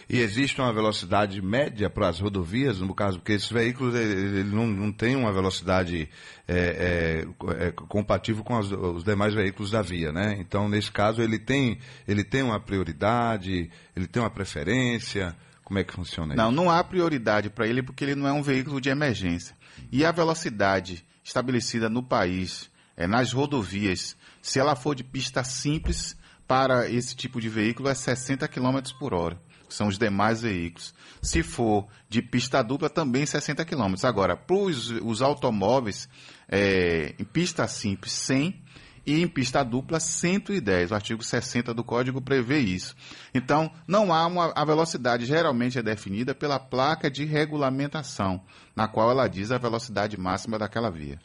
E 0.09 0.19
existe 0.19 0.59
uma 0.59 0.73
velocidade 0.73 1.41
média 1.41 1.89
para 1.89 2.09
as 2.09 2.19
rodovias, 2.19 2.79
no 2.79 2.93
caso, 2.93 3.19
porque 3.19 3.33
esses 3.33 3.49
veículos 3.49 3.95
ele, 3.95 4.39
ele 4.39 4.43
não, 4.43 4.67
não 4.67 4.91
têm 4.91 5.15
uma 5.15 5.31
velocidade 5.31 6.09
é, 6.47 7.25
é, 7.27 7.67
é, 7.67 7.71
compatível 7.71 8.43
com 8.43 8.57
as, 8.57 8.71
os 8.71 9.03
demais 9.03 9.33
veículos 9.33 9.71
da 9.71 9.81
via, 9.81 10.11
né? 10.11 10.35
Então, 10.39 10.67
nesse 10.67 10.91
caso, 10.91 11.21
ele 11.21 11.39
tem, 11.39 11.77
ele 12.07 12.23
tem 12.23 12.43
uma 12.43 12.59
prioridade, 12.59 13.69
ele 13.95 14.07
tem 14.07 14.21
uma 14.21 14.29
preferência. 14.29 15.35
Como 15.63 15.79
é 15.79 15.83
que 15.83 15.93
funciona 15.93 16.33
isso? 16.33 16.43
Não, 16.43 16.51
não 16.51 16.69
há 16.69 16.83
prioridade 16.83 17.49
para 17.49 17.65
ele 17.67 17.81
porque 17.81 18.03
ele 18.03 18.15
não 18.15 18.27
é 18.27 18.33
um 18.33 18.41
veículo 18.41 18.81
de 18.81 18.89
emergência. 18.89 19.55
E 19.91 20.05
a 20.05 20.11
velocidade 20.11 21.05
estabelecida 21.23 21.89
no 21.89 22.03
país, 22.03 22.69
é, 22.97 23.07
nas 23.07 23.31
rodovias, 23.31 24.15
se 24.41 24.59
ela 24.59 24.75
for 24.75 24.93
de 24.93 25.03
pista 25.03 25.43
simples, 25.43 26.17
para 26.47 26.89
esse 26.89 27.15
tipo 27.15 27.39
de 27.39 27.49
veículo 27.49 27.89
é 27.89 27.95
60 27.95 28.47
km 28.47 28.79
por 28.99 29.13
hora. 29.13 29.41
São 29.73 29.87
os 29.87 29.97
demais 29.97 30.41
veículos. 30.41 30.93
Se 31.21 31.41
for 31.43 31.87
de 32.07 32.21
pista 32.21 32.61
dupla, 32.61 32.89
também 32.89 33.25
60 33.25 33.65
km. 33.65 33.95
Agora, 34.03 34.37
para 34.37 34.55
os 34.55 35.21
automóveis, 35.21 36.07
é, 36.47 37.15
em 37.17 37.23
pista 37.23 37.67
simples, 37.67 38.13
100 38.13 38.61
e 39.05 39.21
em 39.21 39.27
pista 39.27 39.63
dupla 39.63 39.99
110. 39.99 40.91
O 40.91 40.95
artigo 40.95 41.23
60 41.23 41.73
do 41.73 41.83
Código 41.83 42.21
prevê 42.21 42.59
isso. 42.59 42.95
Então, 43.33 43.71
não 43.87 44.13
há 44.13 44.25
uma 44.25 44.53
a 44.55 44.65
velocidade 44.65 45.25
geralmente 45.25 45.77
é 45.77 45.83
definida 45.83 46.33
pela 46.33 46.59
placa 46.59 47.09
de 47.09 47.25
regulamentação, 47.25 48.41
na 48.75 48.87
qual 48.87 49.11
ela 49.11 49.27
diz 49.27 49.51
a 49.51 49.57
velocidade 49.57 50.17
máxima 50.17 50.57
daquela 50.57 50.89
via. 50.89 51.19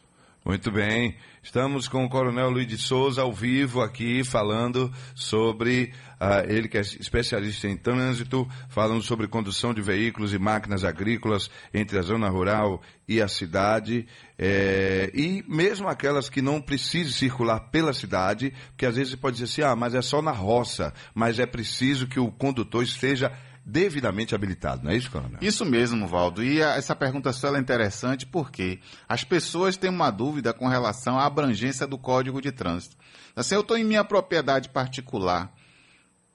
Muito 0.49 0.71
bem. 0.71 1.15
Estamos 1.43 1.89
com 1.89 2.07
o 2.07 2.09
Coronel 2.09 2.49
Luiz 2.49 2.67
de 2.67 2.79
Souza 2.79 3.21
ao 3.21 3.31
vivo 3.31 3.83
aqui 3.83 4.25
falando 4.25 4.91
sobre 5.15 5.93
uh, 6.19 6.51
ele 6.51 6.69
que 6.69 6.79
é 6.79 6.81
especialista 6.81 7.69
em 7.69 7.77
trânsito, 7.77 8.49
falando 8.71 9.03
sobre 9.03 9.29
condução 9.29 9.75
de 9.75 9.83
veículos 9.83 10.33
e 10.33 10.39
máquinas 10.39 10.85
agrícolas 10.85 11.51
entre 11.75 11.99
a 11.99 12.03
zona 12.03 12.31
rural 12.31 12.81
e 13.07 13.21
a 13.21 13.29
cidade, 13.29 14.07
é, 14.39 15.11
e 15.13 15.45
mesmo 15.47 15.87
aquelas 15.87 16.31
que 16.31 16.41
não 16.41 16.63
precisem 16.63 17.13
circular 17.13 17.61
pela 17.71 17.93
cidade, 17.93 18.55
porque 18.69 18.87
às 18.87 18.97
vezes 18.97 19.15
pode 19.17 19.37
dizer 19.37 19.53
assim, 19.53 19.71
ah, 19.71 19.77
mas 19.77 19.95
é 19.95 20.01
só 20.01 20.23
na 20.23 20.33
roça, 20.33 20.95
mas 21.15 21.39
é 21.39 21.45
preciso 21.45 22.07
que 22.07 22.19
o 22.19 22.33
condutor 22.33 22.83
esteja 22.83 23.31
devidamente 23.69 24.35
habilitado, 24.35 24.83
não 24.83 24.91
é 24.91 24.97
isso, 24.97 25.11
Coronel? 25.11 25.39
Isso 25.43 25.63
mesmo, 25.67 26.07
Valdo. 26.09 26.43
E 26.43 26.63
a, 26.63 26.77
essa 26.77 26.97
pergunta 26.97 27.33
sua 27.35 27.59
é 27.59 27.61
interessante 27.61 28.27
porque 28.27 28.81
as 29.07 29.25
pessoas 29.25 29.77
têm 29.77 29.91
uma 29.91 30.11
dúvida 30.11 30.55
com 30.55 30.67
relação 30.67 31.19
à 31.19 31.27
abrangência 31.27 31.87
do 31.87 31.99
Código 31.99 32.41
de 32.41 32.51
Trânsito. 32.51 32.97
Assim, 33.37 33.55
eu 33.55 33.61
estou 33.61 33.77
em 33.77 33.85
minha 33.85 34.03
propriedade 34.03 34.71
particular, 34.71 35.53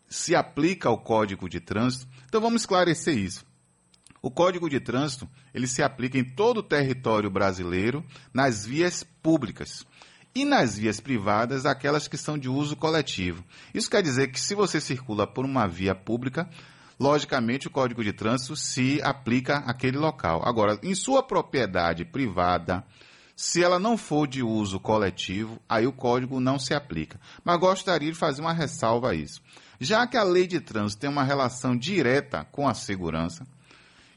se 0.07 0.35
aplica 0.35 0.91
o 0.91 0.97
Código 0.97 1.49
de 1.49 1.59
Trânsito? 1.59 2.07
Então 2.27 2.39
vamos 2.39 2.61
esclarecer 2.61 3.17
isso. 3.17 3.43
O 4.21 4.29
Código 4.29 4.69
de 4.69 4.79
Trânsito, 4.79 5.27
ele 5.53 5.65
se 5.65 5.81
aplica 5.81 6.19
em 6.19 6.23
todo 6.23 6.59
o 6.59 6.63
território 6.63 7.31
brasileiro, 7.31 8.05
nas 8.31 8.63
vias 8.63 9.03
públicas. 9.23 9.83
E 10.35 10.45
nas 10.45 10.77
vias 10.77 10.99
privadas, 10.99 11.65
aquelas 11.65 12.07
que 12.07 12.17
são 12.17 12.37
de 12.37 12.47
uso 12.47 12.75
coletivo. 12.75 13.43
Isso 13.73 13.89
quer 13.89 14.03
dizer 14.03 14.31
que 14.31 14.39
se 14.39 14.53
você 14.53 14.79
circula 14.79 15.27
por 15.27 15.45
uma 15.45 15.67
via 15.67 15.93
pública, 15.93 16.47
logicamente 17.03 17.67
o 17.67 17.69
Código 17.69 18.01
de 18.01 18.13
Trânsito 18.13 18.55
se 18.55 19.01
aplica 19.03 19.57
àquele 19.57 19.97
local. 19.97 20.41
Agora, 20.45 20.79
em 20.81 20.95
sua 20.95 21.21
propriedade 21.21 22.05
privada, 22.05 22.81
se 23.35 23.61
ela 23.61 23.77
não 23.77 23.97
for 23.97 24.25
de 24.25 24.41
uso 24.41 24.79
coletivo, 24.79 25.59
aí 25.67 25.85
o 25.85 25.91
código 25.91 26.39
não 26.39 26.57
se 26.57 26.73
aplica. 26.73 27.19
Mas 27.43 27.59
gostaria 27.59 28.09
de 28.09 28.17
fazer 28.17 28.39
uma 28.39 28.53
ressalva 28.53 29.09
a 29.09 29.15
isso. 29.15 29.41
Já 29.81 30.07
que 30.07 30.15
a 30.15 30.23
lei 30.23 30.47
de 30.47 30.61
trânsito 30.61 31.01
tem 31.01 31.09
uma 31.09 31.25
relação 31.25 31.75
direta 31.75 32.47
com 32.53 32.69
a 32.69 32.73
segurança, 32.73 33.45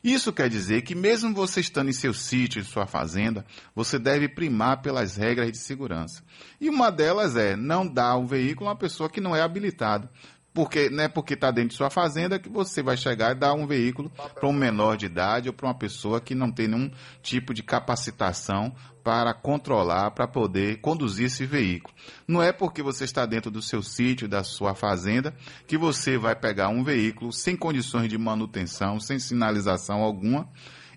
isso 0.04 0.32
quer 0.32 0.48
dizer 0.48 0.82
que 0.82 0.94
mesmo 0.94 1.34
você 1.34 1.58
estando 1.58 1.88
em 1.88 1.92
seu 1.92 2.14
sítio, 2.14 2.60
em 2.60 2.64
sua 2.64 2.86
fazenda, 2.86 3.44
você 3.74 3.98
deve 3.98 4.28
primar 4.28 4.80
pelas 4.80 5.16
regras 5.16 5.50
de 5.50 5.58
segurança. 5.58 6.22
E 6.60 6.68
uma 6.68 6.92
delas 6.92 7.34
é 7.34 7.56
não 7.56 7.84
dar 7.84 8.16
um 8.16 8.26
veículo 8.26 8.68
a 8.68 8.72
uma 8.74 8.78
pessoa 8.78 9.10
que 9.10 9.20
não 9.20 9.34
é 9.34 9.42
habilitado 9.42 10.08
porque 10.56 10.88
não 10.88 11.04
é 11.04 11.08
porque 11.08 11.34
está 11.34 11.50
dentro 11.50 11.68
de 11.68 11.74
sua 11.74 11.90
fazenda 11.90 12.38
que 12.38 12.48
você 12.48 12.82
vai 12.82 12.96
chegar 12.96 13.32
e 13.32 13.38
dar 13.38 13.52
um 13.52 13.66
veículo 13.66 14.10
para 14.34 14.48
um 14.48 14.54
menor 14.54 14.96
de 14.96 15.04
idade 15.04 15.50
ou 15.50 15.52
para 15.52 15.66
uma 15.66 15.74
pessoa 15.74 16.18
que 16.18 16.34
não 16.34 16.50
tem 16.50 16.66
nenhum 16.66 16.90
tipo 17.22 17.52
de 17.52 17.62
capacitação 17.62 18.74
para 19.04 19.34
controlar, 19.34 20.12
para 20.12 20.26
poder 20.26 20.80
conduzir 20.80 21.26
esse 21.26 21.44
veículo. 21.44 21.94
Não 22.26 22.42
é 22.42 22.52
porque 22.52 22.82
você 22.82 23.04
está 23.04 23.26
dentro 23.26 23.50
do 23.50 23.60
seu 23.60 23.82
sítio, 23.82 24.26
da 24.26 24.42
sua 24.42 24.74
fazenda, 24.74 25.34
que 25.66 25.76
você 25.76 26.16
vai 26.16 26.34
pegar 26.34 26.70
um 26.70 26.82
veículo 26.82 27.34
sem 27.34 27.54
condições 27.54 28.08
de 28.08 28.16
manutenção, 28.16 28.98
sem 28.98 29.18
sinalização 29.18 30.00
alguma, 30.02 30.48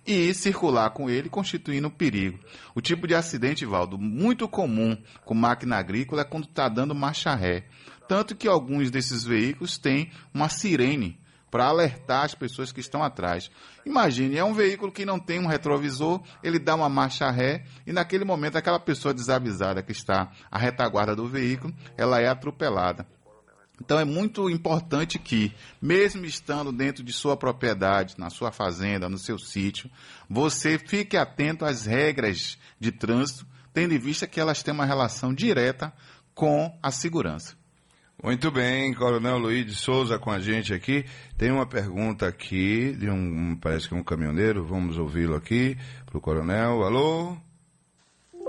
e 0.06 0.34
circular 0.34 0.89
com 0.91 1.10
ele, 1.10 1.29
constituindo 1.29 1.89
perigo. 1.89 2.39
O 2.74 2.82
tipo 2.82 3.08
de 3.08 3.15
acidente, 3.15 3.65
Valdo, 3.65 3.98
muito 3.98 4.48
comum 4.48 4.98
com 5.25 5.34
máquina 5.34 5.77
agrícola 5.77 6.22
é 6.22 6.25
quando 6.25 6.46
está 6.46 6.68
dando 6.68 6.96
marcha 6.96 7.34
ré. 7.36 7.65
Tanto 8.08 8.36
que 8.36 8.48
alguns 8.48 8.89
desses 8.89 9.24
veículos 9.24 9.77
têm 9.77 10.12
uma 10.34 10.50
sirene 10.50 11.20
para 11.51 11.65
alertar 11.65 12.25
as 12.25 12.36
pessoas 12.36 12.72
que 12.72 12.79
estão 12.79 13.03
atrás. 13.03 13.50
Imagine, 13.86 14.38
é 14.38 14.44
um 14.44 14.53
veículo 14.53 14.91
que 14.91 15.06
não 15.06 15.20
tem 15.20 15.39
um 15.39 15.48
retrovisor, 15.48 16.22
ele 16.44 16.60
dá 16.60 16.75
uma 16.75 16.89
marcha 16.89 17.29
ré 17.29 17.65
e 17.86 17.91
naquele 17.91 18.24
momento 18.24 18.58
aquela 18.58 18.79
pessoa 18.79 19.13
desavisada 19.13 19.82
que 19.82 19.91
está 19.91 20.32
à 20.51 20.58
retaguarda 20.58 21.15
do 21.15 21.27
veículo, 21.27 21.74
ela 21.98 22.20
é 22.20 22.27
atropelada. 22.27 23.06
Então 23.81 24.00
é 24.00 24.05
muito 24.05 24.50
importante 24.50 25.17
que, 25.17 25.53
mesmo 25.81 26.25
estando 26.25 26.71
dentro 26.71 27.03
de 27.03 27.13
sua 27.13 27.38
propriedade, 27.38 28.15
na 28.17 28.29
sua 28.29 28.51
fazenda, 28.51 29.09
no 29.09 29.17
seu 29.17 29.39
sítio, 29.39 29.89
você 30.29 30.77
fique 30.77 31.15
atento 31.15 31.65
às 31.65 31.86
regras 31.86 32.57
de 32.79 32.91
trânsito, 32.91 33.45
tendo 33.74 33.93
em 33.93 34.00
vista 34.00 34.27
que 34.27 34.39
elas 34.39 34.62
têm 34.62 34.74
uma 34.74 34.86
relação 34.86 35.33
direta 35.33 35.93
com 36.33 36.77
a 36.83 36.91
segurança. 36.91 37.57
Muito 38.21 38.51
bem, 38.51 38.93
Coronel 38.93 39.38
Luiz 39.38 39.65
de 39.65 39.74
Souza 39.74 40.19
com 40.19 40.29
a 40.29 40.39
gente 40.39 40.74
aqui. 40.74 41.05
Tem 41.38 41.51
uma 41.51 41.65
pergunta 41.65 42.27
aqui 42.27 42.93
de 42.93 43.09
um, 43.09 43.55
parece 43.55 43.88
que 43.88 43.95
é 43.95 43.98
um 43.98 44.03
caminhoneiro, 44.03 44.65
vamos 44.65 44.98
ouvi-lo 44.98 45.36
aqui 45.36 45.77
para 46.05 46.17
o 46.17 46.21
Coronel. 46.21 46.83
Alô? 46.83 47.38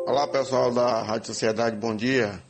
Olá 0.07 0.27
pessoal 0.27 0.75
da 0.75 1.05
Rádio 1.05 1.29
Sociedade, 1.29 1.77
bom 1.77 1.95
dia. 1.95 2.43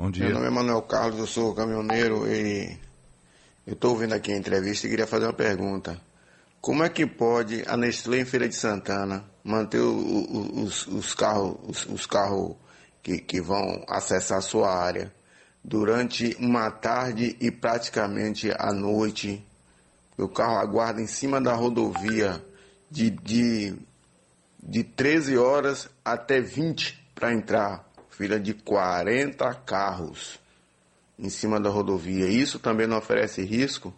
Bom 0.00 0.10
dia. 0.10 0.24
Meu 0.24 0.34
nome 0.36 0.46
é 0.46 0.50
Manuel 0.50 0.80
Carlos, 0.80 1.18
eu 1.18 1.26
sou 1.26 1.54
caminhoneiro 1.54 2.26
e 2.26 2.74
eu 3.66 3.74
estou 3.74 3.90
ouvindo 3.90 4.14
aqui 4.14 4.32
a 4.32 4.36
entrevista 4.38 4.86
e 4.86 4.90
queria 4.90 5.06
fazer 5.06 5.26
uma 5.26 5.34
pergunta. 5.34 6.00
Como 6.58 6.82
é 6.82 6.88
que 6.88 7.04
pode 7.04 7.62
a 7.66 7.76
Nestlé 7.76 8.20
em 8.20 8.24
Feira 8.24 8.48
de 8.48 8.54
Santana 8.56 9.22
manter 9.44 9.80
o, 9.80 9.92
o, 9.92 10.62
os, 10.62 10.86
os 10.86 11.12
carros, 11.12 11.58
os, 11.64 11.84
os 11.84 12.06
carros 12.06 12.56
que, 13.02 13.18
que 13.18 13.42
vão 13.42 13.84
acessar 13.86 14.38
a 14.38 14.40
sua 14.40 14.74
área? 14.74 15.12
durante 15.62 16.34
uma 16.40 16.70
tarde 16.70 17.36
e 17.38 17.50
praticamente 17.50 18.50
à 18.58 18.72
noite. 18.72 19.46
O 20.16 20.26
carro 20.26 20.56
aguarda 20.56 21.02
em 21.02 21.06
cima 21.06 21.40
da 21.42 21.52
rodovia 21.52 22.42
de, 22.90 23.10
de, 23.10 23.74
de 24.62 24.82
13 24.82 25.36
horas 25.36 25.90
até 26.02 26.40
20 26.40 27.12
para 27.14 27.34
entrar. 27.34 27.89
Fila 28.20 28.38
de 28.38 28.52
40 28.52 29.54
carros 29.64 30.38
em 31.18 31.30
cima 31.30 31.58
da 31.58 31.70
rodovia. 31.70 32.28
Isso 32.28 32.58
também 32.58 32.86
não 32.86 32.98
oferece 32.98 33.42
risco? 33.42 33.94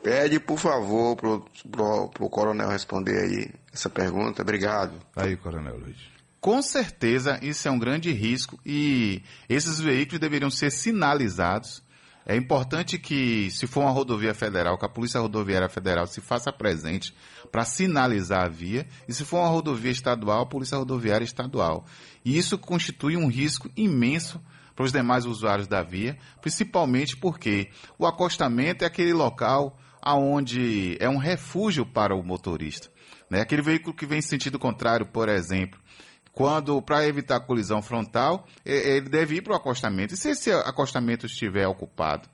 Pede, 0.00 0.38
por 0.38 0.60
favor, 0.60 1.16
para 1.16 2.24
o 2.24 2.30
coronel 2.30 2.68
responder 2.68 3.18
aí 3.18 3.50
essa 3.72 3.90
pergunta. 3.90 4.42
Obrigado. 4.42 4.92
Aí, 5.16 5.36
coronel 5.36 5.76
Luiz. 5.76 5.96
Com 6.40 6.62
certeza, 6.62 7.40
isso 7.42 7.66
é 7.66 7.70
um 7.72 7.78
grande 7.78 8.12
risco 8.12 8.60
e 8.64 9.20
esses 9.48 9.80
veículos 9.80 10.20
deveriam 10.20 10.52
ser 10.52 10.70
sinalizados. 10.70 11.82
É 12.26 12.34
importante 12.34 12.98
que, 12.98 13.50
se 13.50 13.66
for 13.66 13.80
uma 13.80 13.90
rodovia 13.90 14.32
federal, 14.32 14.78
que 14.78 14.86
a 14.86 14.88
Polícia 14.88 15.20
Rodoviária 15.20 15.68
Federal 15.68 16.06
se 16.06 16.22
faça 16.22 16.50
presente 16.50 17.14
para 17.52 17.66
sinalizar 17.66 18.46
a 18.46 18.48
via, 18.48 18.86
e 19.06 19.12
se 19.12 19.24
for 19.24 19.40
uma 19.40 19.48
rodovia 19.48 19.90
estadual, 19.90 20.42
a 20.42 20.46
Polícia 20.46 20.78
Rodoviária 20.78 21.24
Estadual. 21.24 21.84
E 22.24 22.36
isso 22.38 22.56
constitui 22.56 23.16
um 23.16 23.26
risco 23.26 23.70
imenso 23.76 24.40
para 24.74 24.84
os 24.86 24.92
demais 24.92 25.26
usuários 25.26 25.68
da 25.68 25.82
via, 25.82 26.18
principalmente 26.40 27.16
porque 27.16 27.68
o 27.98 28.06
acostamento 28.06 28.84
é 28.84 28.86
aquele 28.86 29.12
local 29.12 29.78
aonde 30.00 30.96
é 31.00 31.08
um 31.08 31.18
refúgio 31.18 31.86
para 31.86 32.14
o 32.14 32.22
motorista. 32.22 32.88
Né? 33.30 33.40
Aquele 33.40 33.62
veículo 33.62 33.94
que 33.94 34.06
vem 34.06 34.18
em 34.18 34.22
sentido 34.22 34.58
contrário, 34.58 35.06
por 35.06 35.28
exemplo, 35.28 35.78
quando, 36.34 36.82
para 36.82 37.06
evitar 37.06 37.40
colisão 37.40 37.80
frontal, 37.80 38.46
ele 38.64 39.08
deve 39.08 39.36
ir 39.36 39.42
para 39.42 39.52
o 39.52 39.56
acostamento. 39.56 40.14
E 40.14 40.16
se 40.16 40.30
esse 40.30 40.52
acostamento 40.52 41.26
estiver 41.26 41.66
ocupado? 41.68 42.28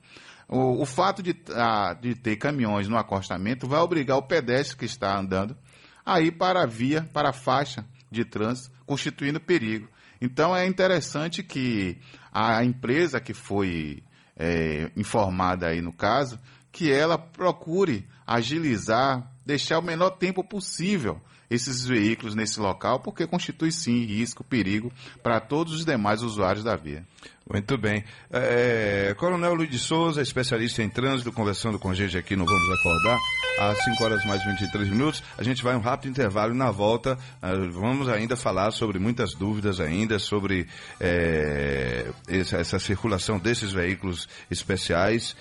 O, 0.48 0.82
o 0.82 0.86
fato 0.86 1.22
de, 1.22 1.36
a, 1.54 1.94
de 1.94 2.14
ter 2.14 2.36
caminhões 2.36 2.88
no 2.88 2.96
acostamento 2.96 3.68
vai 3.68 3.80
obrigar 3.80 4.16
o 4.16 4.22
pedestre 4.22 4.76
que 4.76 4.84
está 4.86 5.16
andando 5.16 5.56
a 6.04 6.20
ir 6.20 6.32
para 6.32 6.62
a 6.62 6.66
via, 6.66 7.08
para 7.12 7.28
a 7.28 7.32
faixa 7.32 7.84
de 8.10 8.24
trânsito, 8.24 8.74
constituindo 8.86 9.38
perigo. 9.38 9.88
Então 10.20 10.56
é 10.56 10.66
interessante 10.66 11.42
que 11.42 11.98
a 12.32 12.64
empresa 12.64 13.20
que 13.20 13.34
foi 13.34 14.02
é, 14.36 14.90
informada 14.96 15.68
aí 15.68 15.80
no 15.80 15.92
caso, 15.92 16.38
que 16.72 16.90
ela 16.90 17.18
procure 17.18 18.08
agilizar, 18.26 19.30
deixar 19.44 19.78
o 19.78 19.82
menor 19.82 20.10
tempo 20.10 20.42
possível 20.42 21.20
esses 21.50 21.84
veículos 21.84 22.34
nesse 22.34 22.60
local, 22.60 23.00
porque 23.00 23.26
constitui 23.26 23.72
sim 23.72 24.04
risco, 24.04 24.44
perigo 24.44 24.92
para 25.22 25.40
todos 25.40 25.74
os 25.74 25.84
demais 25.84 26.22
usuários 26.22 26.64
da 26.64 26.76
via. 26.76 27.04
Muito 27.52 27.76
bem. 27.76 28.04
É, 28.30 29.12
Coronel 29.18 29.54
Luiz 29.54 29.68
de 29.68 29.78
Souza, 29.78 30.22
especialista 30.22 30.84
em 30.84 30.88
trânsito, 30.88 31.32
conversando 31.32 31.80
com 31.80 31.90
a 31.90 31.94
gente 31.94 32.16
aqui 32.16 32.36
no 32.36 32.46
Vamos 32.46 32.78
Acordar, 32.78 33.18
às 33.58 33.82
5 33.82 34.04
horas 34.04 34.24
mais 34.24 34.44
23 34.44 34.88
minutos. 34.88 35.20
A 35.36 35.42
gente 35.42 35.60
vai 35.60 35.74
um 35.74 35.80
rápido 35.80 36.10
intervalo 36.10 36.54
e 36.54 36.56
na 36.56 36.70
volta 36.70 37.18
uh, 37.42 37.70
vamos 37.72 38.08
ainda 38.08 38.36
falar 38.36 38.70
sobre 38.70 39.00
muitas 39.00 39.34
dúvidas 39.34 39.80
ainda, 39.80 40.20
sobre 40.20 40.68
é, 41.00 42.06
essa, 42.28 42.58
essa 42.58 42.78
circulação 42.78 43.36
desses 43.36 43.72
veículos 43.72 44.28
especiais. 44.48 45.34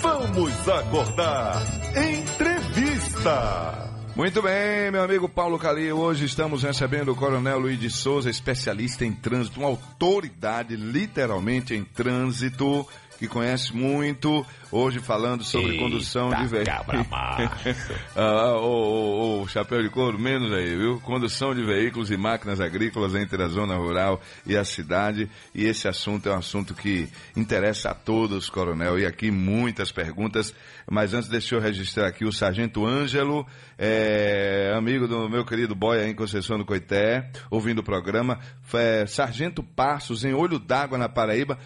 Vamos 0.00 0.68
acordar. 0.68 1.60
Entrevista. 1.96 3.97
Muito 4.18 4.42
bem, 4.42 4.90
meu 4.90 5.04
amigo 5.04 5.28
Paulo 5.28 5.60
Cali. 5.60 5.92
Hoje 5.92 6.24
estamos 6.24 6.64
recebendo 6.64 7.12
o 7.12 7.14
Coronel 7.14 7.56
Luiz 7.56 7.78
de 7.78 7.88
Souza, 7.88 8.28
especialista 8.28 9.04
em 9.04 9.12
trânsito, 9.12 9.60
uma 9.60 9.68
autoridade 9.68 10.74
literalmente 10.74 11.72
em 11.72 11.84
trânsito 11.84 12.84
que 13.18 13.26
conhece 13.26 13.74
muito, 13.74 14.46
hoje 14.70 15.00
falando 15.00 15.42
sobre 15.42 15.72
Eita, 15.72 15.82
condução 15.82 16.30
de 16.30 16.46
veículos. 16.46 17.06
ah, 18.14 18.52
o, 18.54 19.40
o, 19.40 19.42
o, 19.42 19.48
chapéu 19.48 19.82
de 19.82 19.90
couro, 19.90 20.16
menos 20.18 20.52
aí, 20.52 20.76
viu? 20.76 21.00
Condução 21.00 21.52
de 21.52 21.64
veículos 21.64 22.12
e 22.12 22.16
máquinas 22.16 22.60
agrícolas 22.60 23.16
entre 23.16 23.42
a 23.42 23.48
zona 23.48 23.74
rural 23.76 24.20
e 24.46 24.56
a 24.56 24.64
cidade. 24.64 25.28
E 25.52 25.64
esse 25.64 25.88
assunto 25.88 26.28
é 26.28 26.32
um 26.32 26.38
assunto 26.38 26.74
que 26.74 27.08
interessa 27.36 27.90
a 27.90 27.94
todos, 27.94 28.48
coronel. 28.48 28.98
E 29.00 29.04
aqui 29.04 29.32
muitas 29.32 29.90
perguntas. 29.90 30.54
Mas 30.88 31.12
antes, 31.12 31.28
deixa 31.28 31.56
eu 31.56 31.60
registrar 31.60 32.06
aqui 32.06 32.24
o 32.24 32.32
Sargento 32.32 32.86
Ângelo, 32.86 33.44
é, 33.76 34.72
amigo 34.76 35.08
do 35.08 35.28
meu 35.28 35.44
querido 35.44 35.74
boy 35.74 35.98
aí 35.98 36.10
em 36.10 36.14
Conceição 36.14 36.56
do 36.56 36.64
Coité, 36.64 37.30
ouvindo 37.50 37.80
o 37.80 37.84
programa. 37.84 38.38
É, 38.72 39.06
Sargento 39.06 39.62
Passos, 39.62 40.24
em 40.24 40.34
Olho 40.34 40.58
d'Água, 40.58 40.96
na 40.96 41.08
Paraíba. 41.08 41.58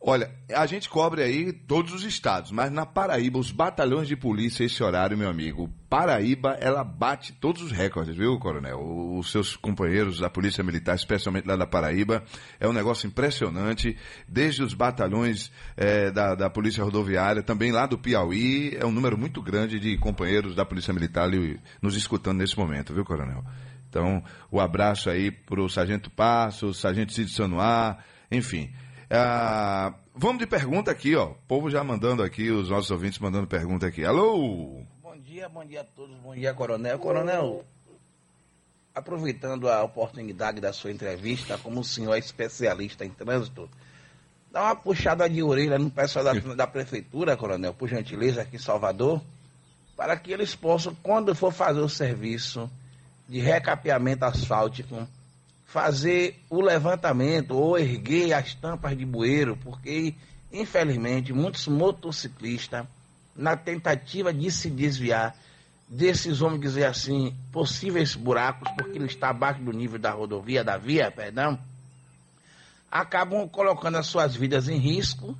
Olha, 0.00 0.30
a 0.54 0.64
gente 0.64 0.88
cobre 0.88 1.24
aí 1.24 1.52
todos 1.52 1.92
os 1.92 2.04
estados, 2.04 2.52
mas 2.52 2.70
na 2.70 2.86
Paraíba, 2.86 3.36
os 3.36 3.50
batalhões 3.50 4.06
de 4.06 4.14
polícia, 4.14 4.62
esse 4.62 4.80
horário, 4.80 5.18
meu 5.18 5.28
amigo, 5.28 5.68
Paraíba, 5.90 6.56
ela 6.60 6.84
bate 6.84 7.32
todos 7.32 7.62
os 7.62 7.72
recordes, 7.72 8.16
viu, 8.16 8.38
coronel? 8.38 8.78
Os 9.18 9.32
seus 9.32 9.56
companheiros 9.56 10.20
da 10.20 10.30
Polícia 10.30 10.62
Militar, 10.62 10.94
especialmente 10.94 11.48
lá 11.48 11.56
da 11.56 11.66
Paraíba, 11.66 12.22
é 12.60 12.68
um 12.68 12.72
negócio 12.72 13.08
impressionante, 13.08 13.96
desde 14.28 14.62
os 14.62 14.72
batalhões 14.72 15.50
é, 15.76 16.12
da, 16.12 16.36
da 16.36 16.48
Polícia 16.48 16.84
Rodoviária, 16.84 17.42
também 17.42 17.72
lá 17.72 17.84
do 17.84 17.98
Piauí, 17.98 18.76
é 18.76 18.86
um 18.86 18.92
número 18.92 19.18
muito 19.18 19.42
grande 19.42 19.80
de 19.80 19.98
companheiros 19.98 20.54
da 20.54 20.64
Polícia 20.64 20.94
Militar 20.94 21.24
ali, 21.24 21.58
nos 21.82 21.96
escutando 21.96 22.38
nesse 22.38 22.56
momento, 22.56 22.94
viu, 22.94 23.04
coronel? 23.04 23.42
Então, 23.88 24.22
o 24.48 24.60
abraço 24.60 25.10
aí 25.10 25.32
pro 25.32 25.68
Sargento 25.68 26.08
Passo, 26.08 26.72
Sargento 26.72 27.12
Cid 27.12 27.32
Sanoá, 27.32 27.98
enfim. 28.30 28.70
Ah, 29.10 29.94
vamos 30.14 30.38
de 30.38 30.46
pergunta 30.46 30.90
aqui, 30.90 31.16
ó. 31.16 31.30
O 31.30 31.34
povo 31.46 31.70
já 31.70 31.82
mandando 31.82 32.22
aqui, 32.22 32.50
os 32.50 32.68
nossos 32.68 32.90
ouvintes 32.90 33.18
mandando 33.18 33.46
pergunta 33.46 33.86
aqui. 33.86 34.04
Alô? 34.04 34.82
Bom 35.02 35.16
dia, 35.16 35.48
bom 35.48 35.64
dia 35.64 35.80
a 35.80 35.84
todos, 35.84 36.14
bom 36.18 36.34
dia, 36.34 36.52
Coronel. 36.52 36.98
Coronel, 36.98 37.64
aproveitando 38.94 39.66
a 39.68 39.82
oportunidade 39.82 40.60
da 40.60 40.74
sua 40.74 40.90
entrevista, 40.90 41.56
como 41.56 41.80
o 41.80 41.84
senhor 41.84 42.14
é 42.14 42.18
especialista 42.18 43.02
em 43.02 43.10
trânsito, 43.10 43.70
dá 44.52 44.64
uma 44.64 44.76
puxada 44.76 45.28
de 45.28 45.42
orelha 45.42 45.78
no 45.78 45.90
pessoal 45.90 46.26
da, 46.26 46.34
da 46.54 46.66
prefeitura, 46.66 47.34
Coronel, 47.34 47.72
por 47.72 47.88
gentileza, 47.88 48.42
aqui 48.42 48.56
em 48.56 48.60
Salvador, 48.60 49.22
para 49.96 50.18
que 50.18 50.30
eles 50.30 50.54
possam, 50.54 50.94
quando 51.02 51.34
for 51.34 51.50
fazer 51.50 51.80
o 51.80 51.88
serviço 51.88 52.70
de 53.26 53.40
recapeamento 53.40 54.26
asfáltico, 54.26 55.08
fazer 55.68 56.42
o 56.48 56.62
levantamento 56.62 57.54
ou 57.54 57.78
erguer 57.78 58.32
as 58.32 58.54
tampas 58.54 58.96
de 58.96 59.04
bueiro, 59.04 59.54
porque 59.58 60.14
infelizmente 60.50 61.30
muitos 61.32 61.68
motociclistas, 61.68 62.86
na 63.36 63.54
tentativa 63.54 64.32
de 64.32 64.50
se 64.50 64.70
desviar 64.70 65.36
desses, 65.86 66.38
vamos 66.38 66.60
dizer 66.60 66.86
assim, 66.86 67.36
possíveis 67.52 68.14
buracos, 68.14 68.68
porque 68.72 68.96
ele 68.96 69.04
está 69.04 69.28
abaixo 69.28 69.60
do 69.60 69.70
nível 69.70 69.98
da 69.98 70.10
rodovia, 70.10 70.64
da 70.64 70.78
via, 70.78 71.10
perdão, 71.10 71.58
acabam 72.90 73.46
colocando 73.46 73.98
as 73.98 74.06
suas 74.06 74.34
vidas 74.34 74.68
em 74.68 74.78
risco 74.78 75.36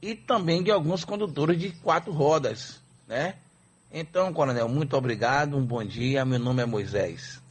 e 0.00 0.14
também 0.14 0.62
de 0.62 0.70
alguns 0.70 1.04
condutores 1.04 1.58
de 1.58 1.70
quatro 1.70 2.12
rodas, 2.12 2.80
né? 3.08 3.34
Então, 3.92 4.32
coronel, 4.32 4.68
muito 4.68 4.96
obrigado, 4.96 5.56
um 5.56 5.64
bom 5.64 5.84
dia, 5.84 6.24
meu 6.24 6.38
nome 6.38 6.62
é 6.62 6.66
Moisés. 6.66 7.42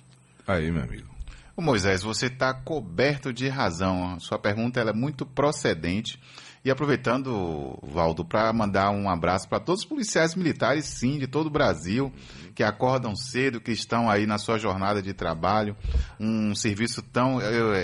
Aí, 0.48 0.72
meu 0.72 0.84
amigo. 0.84 1.13
Moisés, 1.62 2.02
você 2.02 2.26
está 2.26 2.54
coberto 2.54 3.32
de 3.32 3.48
razão. 3.48 4.20
Sua 4.20 4.40
pergunta 4.40 4.80
é 4.80 4.94
muito 4.94 5.26
procedente. 5.26 6.20
E 6.66 6.72
aproveitando, 6.72 7.78
Valdo, 7.84 8.24
para 8.24 8.52
mandar 8.54 8.90
um 8.90 9.10
abraço 9.10 9.50
para 9.50 9.60
todos 9.60 9.82
os 9.82 9.86
policiais 9.86 10.34
militares, 10.34 10.86
sim, 10.86 11.20
de 11.20 11.28
todo 11.28 11.48
o 11.48 11.50
Brasil, 11.50 12.12
que 12.56 12.64
acordam 12.64 13.14
cedo, 13.18 13.60
que 13.60 13.72
estão 13.74 14.10
aí 14.10 14.26
na 14.26 14.38
sua 14.38 14.58
jornada 14.58 15.02
de 15.02 15.14
trabalho, 15.14 15.76
um 16.18 16.56
serviço 16.56 17.02
tão, 17.02 17.40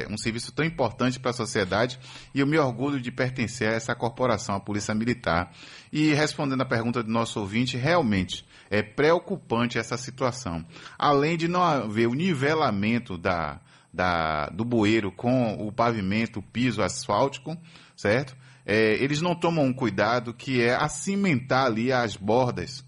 um 0.10 0.18
serviço 0.18 0.54
tão 0.54 0.64
importante 0.64 1.20
para 1.20 1.32
a 1.32 1.34
sociedade, 1.34 2.00
e 2.34 2.40
eu 2.40 2.48
me 2.48 2.58
orgulho 2.58 3.02
de 3.02 3.12
pertencer 3.12 3.70
a 3.70 3.76
essa 3.76 3.94
corporação, 3.94 4.56
a 4.56 4.62
Polícia 4.62 4.96
Militar. 4.96 5.52
E 5.92 6.14
respondendo 6.14 6.62
à 6.62 6.66
pergunta 6.66 7.04
do 7.04 7.12
nosso 7.12 7.42
ouvinte, 7.42 7.76
realmente 7.76 8.46
é 8.70 8.82
preocupante 8.82 9.78
essa 9.78 9.98
situação. 9.98 10.66
Além 10.98 11.38
de 11.38 11.48
não 11.48 11.64
haver 11.64 12.08
o 12.08 12.14
nivelamento 12.14 13.18
da, 13.18 13.60
da, 13.94 14.48
do 14.48 14.64
bueiro 14.64 15.12
com 15.12 15.54
o 15.54 15.72
pavimento, 15.72 16.40
o 16.40 16.44
piso 16.44 16.82
asfáltico, 16.82 17.58
certo? 17.96 18.38
É, 18.66 18.94
eles 19.04 19.22
não 19.22 19.34
tomam 19.34 19.66
um 19.66 19.74
cuidado 19.74 20.34
que 20.34 20.62
é 20.62 20.76
acimentar 20.76 21.66
ali 21.66 21.92
as 21.92 22.16
bordas. 22.16 22.88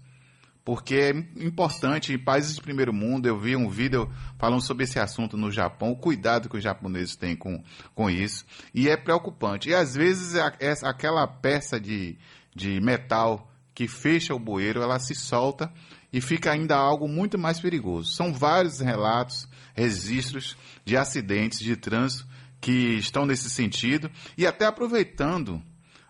Porque 0.64 0.94
é 0.94 1.10
importante, 1.44 2.12
em 2.12 2.18
países 2.18 2.54
de 2.54 2.62
primeiro 2.62 2.92
mundo, 2.92 3.26
eu 3.26 3.36
vi 3.36 3.56
um 3.56 3.68
vídeo 3.68 4.08
falando 4.38 4.62
sobre 4.62 4.84
esse 4.84 4.96
assunto 4.96 5.36
no 5.36 5.50
Japão, 5.50 5.90
o 5.90 5.96
cuidado 5.96 6.48
que 6.48 6.56
os 6.56 6.62
japoneses 6.62 7.16
têm 7.16 7.34
com, 7.34 7.64
com 7.96 8.08
isso, 8.08 8.44
e 8.72 8.88
é 8.88 8.96
preocupante. 8.96 9.70
E 9.70 9.74
às 9.74 9.96
vezes 9.96 10.36
aquela 10.84 11.26
peça 11.26 11.80
de, 11.80 12.16
de 12.54 12.80
metal 12.80 13.51
que 13.74 13.88
fecha 13.88 14.34
o 14.34 14.38
bueiro, 14.38 14.82
ela 14.82 14.98
se 14.98 15.14
solta 15.14 15.72
e 16.12 16.20
fica 16.20 16.52
ainda 16.52 16.76
algo 16.76 17.08
muito 17.08 17.38
mais 17.38 17.60
perigoso. 17.60 18.12
São 18.12 18.32
vários 18.32 18.80
relatos, 18.80 19.48
registros 19.74 20.56
de 20.84 20.96
acidentes 20.96 21.60
de 21.60 21.76
trânsito 21.76 22.26
que 22.60 22.96
estão 22.96 23.26
nesse 23.26 23.50
sentido 23.50 24.10
e 24.36 24.46
até 24.46 24.66
aproveitando 24.66 25.62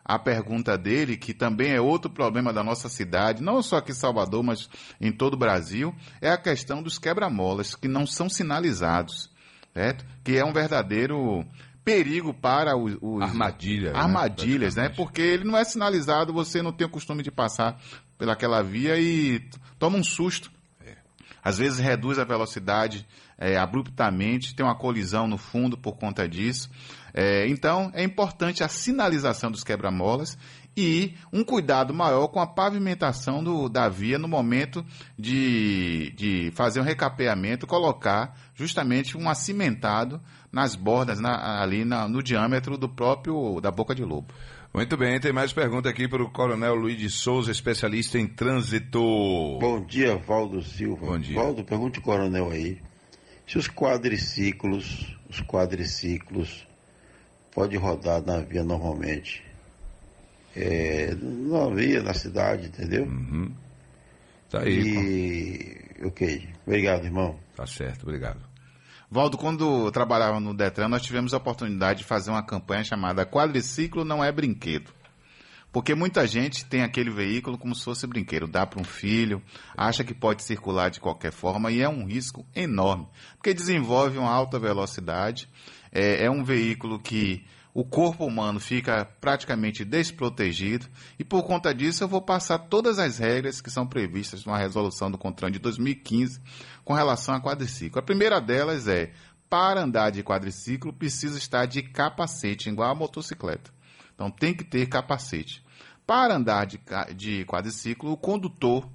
a 0.05 0.19
pergunta 0.19 0.77
dele, 0.77 1.17
que 1.17 1.33
também 1.33 1.73
é 1.73 1.81
outro 1.81 2.11
problema 2.11 2.53
da 2.53 2.63
nossa 2.63 2.89
cidade, 2.89 3.43
não 3.43 3.63
só 3.63 3.77
aqui 3.77 3.93
em 3.93 3.95
Salvador, 3.95 4.43
mas 4.43 4.69
em 5.01 5.13
todo 5.13 5.35
o 5.35 5.39
Brasil, 5.39 5.95
é 6.21 6.29
a 6.31 6.37
questão 6.37 6.83
dos 6.83 6.99
quebra-molas 6.99 7.77
que 7.77 7.87
não 7.87 8.05
são 8.07 8.29
sinalizados, 8.29 9.31
certo? 9.73 10.05
Que 10.25 10.37
é 10.37 10.45
um 10.45 10.53
verdadeiro 10.53 11.47
perigo 11.85 12.33
para 12.33 12.77
os, 12.77 12.97
os 13.01 13.23
Armadilha, 13.23 13.93
né? 13.93 13.99
armadilhas, 13.99 14.77
né? 14.77 14.85
né? 14.85 14.89
Porque 14.89 15.21
ele 15.21 15.45
não 15.45 15.59
é 15.59 15.65
sinalizado, 15.65 16.33
você 16.33 16.63
não 16.63 16.73
tem 16.73 16.87
o 16.87 16.91
costume 16.91 17.23
de 17.23 17.31
passar 17.31 17.81
pelaquela 18.19 18.63
via 18.63 18.99
e 18.99 19.45
toma 19.79 19.99
um 19.99 20.05
susto. 20.05 20.51
É. 20.85 20.97
Às 21.43 21.59
vezes 21.59 21.79
reduz 21.79 22.19
a 22.19 22.25
velocidade 22.25 23.07
é, 23.37 23.57
abruptamente, 23.57 24.55
tem 24.55 24.65
uma 24.65 24.77
colisão 24.77 25.27
no 25.27 25.37
fundo 25.37 25.77
por 25.77 25.97
conta 25.97 26.29
disso. 26.29 26.71
É, 27.13 27.47
então, 27.49 27.91
é 27.95 28.03
importante 28.03 28.63
a 28.63 28.69
sinalização 28.69 29.51
dos 29.51 29.65
quebra-molas 29.65 30.39
e 30.77 31.15
um 31.33 31.45
cuidado 31.45 31.93
maior 31.93 32.29
com 32.29 32.41
a 32.41 32.47
pavimentação 32.47 33.45
do, 33.45 33.69
da 33.69 33.89
via 33.89 34.19
no 34.19 34.29
momento 34.29 34.85
de, 35.19 36.13
de 36.17 36.51
fazer 36.53 36.81
um 36.81 36.85
recapeamento, 36.85 37.67
colocar 37.67 38.35
justamente 38.55 39.19
um 39.19 39.29
acimentado 39.29 40.21
nas 40.53 40.75
bordas, 40.75 41.19
na, 41.19 41.63
ali 41.63 41.85
na, 41.85 42.07
no 42.07 42.23
diâmetro 42.23 42.77
do 42.77 42.89
próprio 42.89 43.61
da 43.61 43.71
boca 43.71 43.95
de 43.95 44.05
lobo. 44.05 44.33
Muito 44.75 44.97
bem, 44.97 45.21
tem 45.21 45.33
mais 45.33 45.53
pergunta 45.53 45.89
aqui 45.89 46.09
para 46.09 46.23
o 46.23 46.31
Coronel 46.31 46.75
Luiz 46.75 46.99
de 46.99 47.11
Souza, 47.11 47.51
especialista 47.51 48.19
em 48.19 48.27
trânsito. 48.27 49.01
Bom 49.59 49.85
dia, 49.85 50.17
Valdo 50.17 50.63
Silva. 50.63 51.07
Bom 51.07 51.19
dia. 51.19 51.35
Valdo, 51.35 51.65
pergunte 51.65 51.99
ao 51.99 52.05
Coronel 52.05 52.51
aí. 52.51 52.81
Se 53.47 53.59
os 53.59 53.69
quadriciclos, 53.69 55.17
os 55.29 55.43
quadriciclos, 55.43 56.67
pode 57.55 57.77
rodar 57.77 58.25
na 58.25 58.41
via 58.41 58.65
normalmente. 58.65 59.45
É, 60.57 61.15
na 61.15 61.69
via, 61.69 62.03
na 62.03 62.15
cidade, 62.15 62.69
entendeu? 62.69 63.05
Uhum. 63.05 63.53
Tá 64.49 64.61
aí. 64.61 64.79
E, 66.01 66.07
ok. 66.07 66.49
Obrigado, 66.67 67.05
irmão. 67.05 67.39
Tá 67.55 67.67
certo, 67.67 68.05
obrigado. 68.05 68.52
Valdo, 69.13 69.37
quando 69.37 69.93
trabalhava 69.93 70.41
no 70.41 70.55
Detran, 70.55 70.89
nós 70.89 71.03
tivemos 71.03 71.35
a 71.35 71.37
oportunidade 71.37 71.99
de 71.99 72.05
fazer 72.07 72.31
uma 72.31 72.43
campanha 72.43 72.83
chamada 72.83 73.27
Quadriciclo 73.27 74.07
não 74.07 74.25
é 74.25 74.33
brinquedo. 74.33 74.91
Porque 75.71 75.95
muita 75.95 76.27
gente 76.27 76.65
tem 76.65 76.83
aquele 76.83 77.11
veículo 77.11 77.59
como 77.59 77.75
se 77.75 77.85
fosse 77.85 78.07
brinquedo, 78.07 78.47
dá 78.47 78.65
para 78.67 78.81
um 78.81 78.85
filho, 78.85 79.43
acha 79.77 80.03
que 80.03 80.15
pode 80.15 80.43
circular 80.43 80.89
de 80.91 80.99
qualquer 80.99 81.31
forma 81.31 81.71
e 81.71 81.83
é 81.83 81.89
um 81.91 82.07
risco 82.07 82.47
enorme, 82.57 83.07
porque 83.37 83.53
desenvolve 83.53 84.17
uma 84.17 84.31
alta 84.31 84.59
velocidade, 84.59 85.47
é, 85.93 86.25
é 86.25 86.31
um 86.31 86.43
veículo 86.43 86.99
que 86.99 87.45
o 87.75 87.85
corpo 87.85 88.27
humano 88.27 88.61
fica 88.61 89.05
praticamente 89.21 89.85
desprotegido 89.85 90.87
e 91.19 91.25
por 91.25 91.43
conta 91.43 91.75
disso 91.75 92.05
eu 92.05 92.09
vou 92.09 92.21
passar 92.21 92.59
todas 92.59 92.99
as 92.99 93.19
regras 93.19 93.61
que 93.61 93.71
são 93.71 93.87
previstas 93.87 94.45
numa 94.45 94.59
resolução 94.59 95.11
do 95.11 95.17
CONTRAN 95.17 95.51
de 95.51 95.59
2015 95.59 96.41
com 96.85 96.93
relação 96.93 97.35
a 97.35 97.41
quadriciclo. 97.41 97.99
A 97.99 98.03
primeira 98.03 98.41
delas 98.41 98.87
é, 98.87 99.13
para 99.49 99.83
andar 99.83 100.11
de 100.11 100.23
quadriciclo 100.23 100.93
precisa 100.93 101.39
estar 101.39 101.65
de 101.65 101.83
capacete, 101.83 102.69
igual 102.69 102.91
a 102.91 102.95
motocicleta. 102.95 103.71
Então 104.15 104.31
tem 104.31 104.53
que 104.55 104.65
ter 104.65 104.87
capacete. 104.87 105.65
Para 106.07 106.35
andar 106.37 106.67
de, 106.67 106.79
de 107.17 107.45
quadriciclo, 107.47 108.13
o 108.13 108.17
condutor 108.17 108.87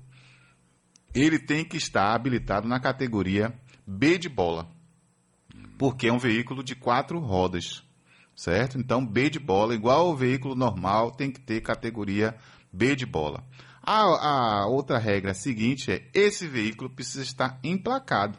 ele 1.16 1.40
tem 1.40 1.66
que 1.66 1.78
estar 1.78 2.14
habilitado 2.14 2.68
na 2.68 2.80
categoria 2.80 3.52
B 3.88 4.20
de 4.20 4.30
bola, 4.30 4.70
porque 5.80 6.08
é 6.08 6.14
um 6.14 6.20
veículo 6.20 6.64
de 6.64 6.76
quatro 6.76 7.18
rodas, 7.20 7.87
certo? 8.38 8.78
Então 8.78 9.04
B 9.04 9.30
de 9.30 9.40
bola, 9.40 9.74
igual 9.74 10.08
ao 10.08 10.16
veículo 10.16 10.56
normal, 10.56 11.12
tem 11.12 11.32
que 11.32 11.42
ter 11.42 11.60
categoria 11.60 12.36
B 12.72 12.96
de 12.96 13.06
bola. 13.06 13.44
A, 13.82 14.02
a 14.02 14.68
outra 14.68 15.00
regra 15.00 15.34
seguinte 15.34 15.92
é 15.92 16.04
esse 16.14 16.48
veículo 16.48 16.90
precisa 16.90 17.24
estar 17.24 17.60
emplacado, 17.64 18.38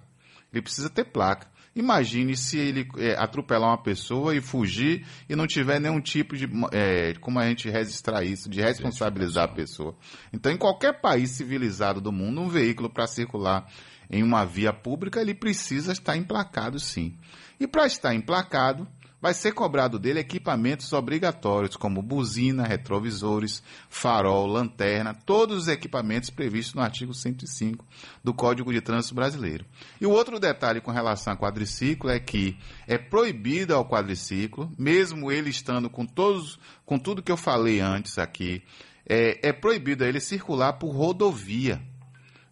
ele 0.53 0.63
precisa 0.63 0.89
ter 0.89 1.05
placa. 1.05 1.49
Imagine 1.75 2.37
se 2.37 2.59
ele 2.59 2.89
é, 2.99 3.15
atropelar 3.17 3.71
uma 3.71 3.83
pessoa 3.83 4.35
e 4.35 4.41
fugir 4.41 5.07
e 5.29 5.37
não 5.37 5.47
tiver 5.47 5.81
nenhum 5.81 6.01
tipo 6.01 6.37
de. 6.37 6.49
É, 6.73 7.15
como 7.21 7.39
a 7.39 7.47
gente 7.49 7.71
registrar 7.71 8.25
isso, 8.25 8.49
de 8.49 8.61
responsabilizar 8.61 9.45
a 9.45 9.55
pessoa. 9.55 9.97
Então, 10.33 10.51
em 10.51 10.57
qualquer 10.57 11.01
país 11.01 11.31
civilizado 11.31 12.01
do 12.01 12.11
mundo, 12.11 12.41
um 12.41 12.49
veículo 12.49 12.91
para 12.91 13.07
circular 13.07 13.71
em 14.11 14.25
uma 14.25 14.45
via 14.45 14.73
pública, 14.73 15.21
ele 15.21 15.35
precisa 15.35 15.93
estar 15.93 16.17
emplacado 16.17 16.81
sim. 16.81 17.17
E 17.61 17.67
para 17.67 17.87
estar 17.87 18.13
emplacado, 18.13 18.89
vai 19.21 19.35
ser 19.35 19.53
cobrado 19.53 19.99
dele 19.99 20.21
equipamentos 20.21 20.93
obrigatórios, 20.93 21.77
como 21.77 22.01
buzina, 22.01 22.65
retrovisores, 22.65 23.63
farol, 23.89 24.47
lanterna, 24.47 25.15
todos 25.15 25.59
os 25.59 25.69
equipamentos 25.69 26.31
previstos 26.31 26.75
no 26.75 26.83
artigo 26.83 27.13
105 27.13 27.85
do 28.23 28.33
Código 28.33 28.73
de 28.73 28.81
Trânsito 28.81 29.15
Brasileiro. 29.15 29.65
E 30.01 30.07
o 30.07 30.11
outro 30.11 30.39
detalhe 30.39 30.81
com 30.81 30.93
relação 30.93 31.33
a 31.33 31.37
quadriciclo 31.37 32.11
é 32.11 32.21
que 32.21 32.57
é 32.87 32.97
proibido 32.97 33.75
ao 33.75 33.89
quadriciclo, 33.89 34.71
mesmo 34.79 35.33
ele 35.33 35.51
estando 35.51 35.91
com 35.91 36.07
todos, 36.07 36.59
com 36.87 36.99
tudo 36.99 37.23
que 37.23 37.33
eu 37.33 37.37
falei 37.37 37.81
antes 37.81 38.19
aqui, 38.19 38.63
é, 39.09 39.49
é 39.49 39.53
proibido 39.53 40.05
ele 40.05 40.21
circular 40.21 40.75
por 40.75 40.91
rodovia. 40.91 41.81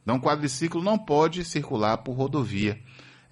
Então, 0.02 0.16
o 0.16 0.20
quadriciclo 0.20 0.80
não 0.80 0.96
pode 0.96 1.44
circular 1.44 1.98
por 1.98 2.12
rodovia. 2.12 2.80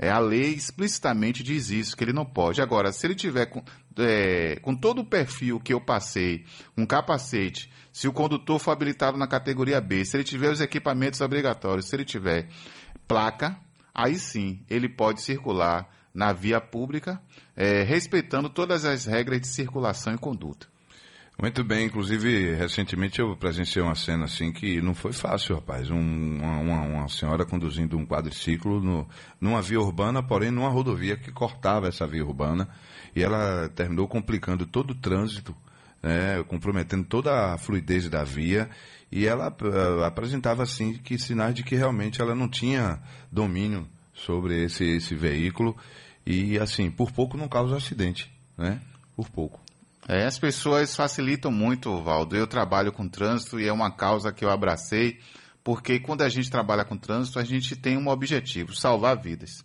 É, 0.04 0.10
a 0.10 0.18
lei 0.18 0.52
explicitamente 0.52 1.42
diz 1.42 1.70
isso, 1.70 1.96
que 1.96 2.04
ele 2.04 2.12
não 2.12 2.26
pode. 2.26 2.60
Agora, 2.60 2.92
se 2.92 3.06
ele 3.06 3.14
tiver 3.14 3.46
com, 3.46 3.64
é, 3.98 4.58
com 4.60 4.76
todo 4.76 5.00
o 5.00 5.04
perfil 5.04 5.58
que 5.58 5.72
eu 5.72 5.80
passei, 5.80 6.44
um 6.76 6.84
capacete, 6.84 7.72
se 7.90 8.06
o 8.06 8.12
condutor 8.12 8.58
for 8.58 8.72
habilitado 8.72 9.16
na 9.16 9.26
categoria 9.26 9.80
B, 9.80 10.04
se 10.04 10.14
ele 10.14 10.24
tiver 10.24 10.50
os 10.50 10.60
equipamentos 10.60 11.22
obrigatórios, 11.22 11.86
se 11.86 11.96
ele 11.96 12.04
tiver 12.04 12.48
placa, 13.08 13.58
aí 13.94 14.18
sim 14.18 14.62
ele 14.68 14.90
pode 14.90 15.22
circular 15.22 15.88
na 16.12 16.34
via 16.34 16.60
pública, 16.60 17.18
é, 17.56 17.82
respeitando 17.82 18.50
todas 18.50 18.84
as 18.84 19.06
regras 19.06 19.40
de 19.40 19.46
circulação 19.46 20.14
e 20.14 20.18
conduta. 20.18 20.73
Muito 21.40 21.64
bem, 21.64 21.86
inclusive 21.86 22.54
recentemente 22.54 23.20
eu 23.20 23.36
presenciei 23.36 23.82
uma 23.82 23.96
cena 23.96 24.24
assim 24.24 24.52
que 24.52 24.80
não 24.80 24.94
foi 24.94 25.12
fácil, 25.12 25.56
rapaz. 25.56 25.90
Um, 25.90 26.38
uma, 26.40 26.80
uma, 26.80 27.08
senhora 27.08 27.44
conduzindo 27.44 27.98
um 27.98 28.06
quadriciclo 28.06 28.80
no, 28.80 29.08
numa 29.40 29.60
via 29.60 29.80
urbana, 29.80 30.22
porém 30.22 30.52
numa 30.52 30.68
rodovia 30.68 31.16
que 31.16 31.32
cortava 31.32 31.88
essa 31.88 32.06
via 32.06 32.24
urbana 32.24 32.68
e 33.16 33.22
ela 33.22 33.68
terminou 33.74 34.06
complicando 34.06 34.64
todo 34.64 34.92
o 34.92 34.94
trânsito, 34.94 35.54
né, 36.00 36.42
comprometendo 36.44 37.04
toda 37.04 37.52
a 37.52 37.58
fluidez 37.58 38.08
da 38.08 38.22
via 38.22 38.70
e 39.10 39.26
ela 39.26 39.48
uh, 39.48 40.04
apresentava 40.04 40.62
assim 40.62 40.94
que 40.94 41.18
sinais 41.18 41.54
de 41.54 41.64
que 41.64 41.74
realmente 41.74 42.22
ela 42.22 42.34
não 42.34 42.48
tinha 42.48 43.00
domínio 43.30 43.88
sobre 44.12 44.64
esse, 44.64 44.84
esse 44.84 45.16
veículo 45.16 45.76
e 46.24 46.58
assim 46.58 46.90
por 46.90 47.10
pouco 47.10 47.36
não 47.36 47.48
causa 47.48 47.76
acidente, 47.76 48.32
né? 48.56 48.80
Por 49.16 49.28
pouco. 49.28 49.63
É, 50.06 50.24
as 50.24 50.38
pessoas 50.38 50.94
facilitam 50.94 51.50
muito, 51.50 52.02
Valdo. 52.02 52.36
Eu 52.36 52.46
trabalho 52.46 52.92
com 52.92 53.08
trânsito 53.08 53.58
e 53.58 53.66
é 53.66 53.72
uma 53.72 53.90
causa 53.90 54.32
que 54.32 54.44
eu 54.44 54.50
abracei, 54.50 55.18
porque 55.62 55.98
quando 55.98 56.22
a 56.22 56.28
gente 56.28 56.50
trabalha 56.50 56.84
com 56.84 56.96
trânsito, 56.96 57.38
a 57.38 57.44
gente 57.44 57.74
tem 57.74 57.96
um 57.96 58.08
objetivo, 58.08 58.74
salvar 58.74 59.16
vidas. 59.16 59.64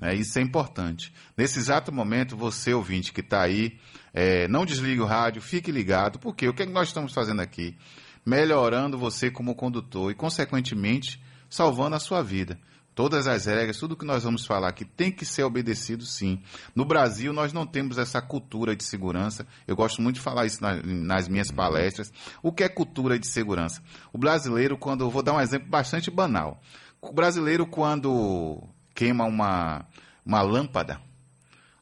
É, 0.00 0.14
isso 0.14 0.38
é 0.38 0.42
importante. 0.42 1.12
Nesse 1.36 1.58
exato 1.58 1.92
momento, 1.92 2.36
você, 2.36 2.74
ouvinte 2.74 3.12
que 3.12 3.20
está 3.20 3.42
aí, 3.42 3.78
é, 4.12 4.48
não 4.48 4.66
desligue 4.66 5.00
o 5.00 5.06
rádio, 5.06 5.40
fique 5.40 5.70
ligado, 5.70 6.18
porque 6.18 6.48
o 6.48 6.52
que, 6.52 6.64
é 6.64 6.66
que 6.66 6.72
nós 6.72 6.88
estamos 6.88 7.12
fazendo 7.12 7.40
aqui? 7.40 7.76
Melhorando 8.24 8.98
você 8.98 9.30
como 9.30 9.54
condutor 9.54 10.10
e, 10.10 10.14
consequentemente, 10.14 11.22
salvando 11.48 11.94
a 11.94 12.00
sua 12.00 12.22
vida. 12.22 12.58
Todas 12.96 13.26
as 13.26 13.44
regras, 13.44 13.76
tudo 13.76 13.94
que 13.94 14.06
nós 14.06 14.24
vamos 14.24 14.46
falar 14.46 14.68
aqui 14.68 14.82
tem 14.82 15.12
que 15.12 15.26
ser 15.26 15.42
obedecido 15.42 16.06
sim. 16.06 16.42
No 16.74 16.82
Brasil, 16.82 17.30
nós 17.30 17.52
não 17.52 17.66
temos 17.66 17.98
essa 17.98 18.22
cultura 18.22 18.74
de 18.74 18.82
segurança. 18.82 19.46
Eu 19.68 19.76
gosto 19.76 20.00
muito 20.00 20.16
de 20.16 20.22
falar 20.22 20.46
isso 20.46 20.62
na, 20.62 20.76
nas 20.82 21.28
minhas 21.28 21.50
palestras. 21.50 22.10
O 22.42 22.50
que 22.50 22.64
é 22.64 22.70
cultura 22.70 23.18
de 23.18 23.26
segurança? 23.26 23.82
O 24.14 24.16
brasileiro, 24.16 24.78
quando. 24.78 25.02
Eu 25.02 25.10
vou 25.10 25.22
dar 25.22 25.34
um 25.34 25.40
exemplo 25.42 25.68
bastante 25.68 26.10
banal. 26.10 26.58
O 26.98 27.12
brasileiro, 27.12 27.66
quando 27.66 28.66
queima 28.94 29.24
uma, 29.26 29.84
uma 30.24 30.40
lâmpada, 30.40 30.98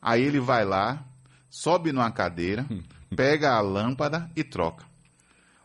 aí 0.02 0.20
ele 0.20 0.40
vai 0.40 0.64
lá, 0.64 1.06
sobe 1.48 1.92
numa 1.92 2.10
cadeira, 2.10 2.66
pega 3.14 3.52
a 3.52 3.60
lâmpada 3.60 4.28
e 4.34 4.42
troca. 4.42 4.84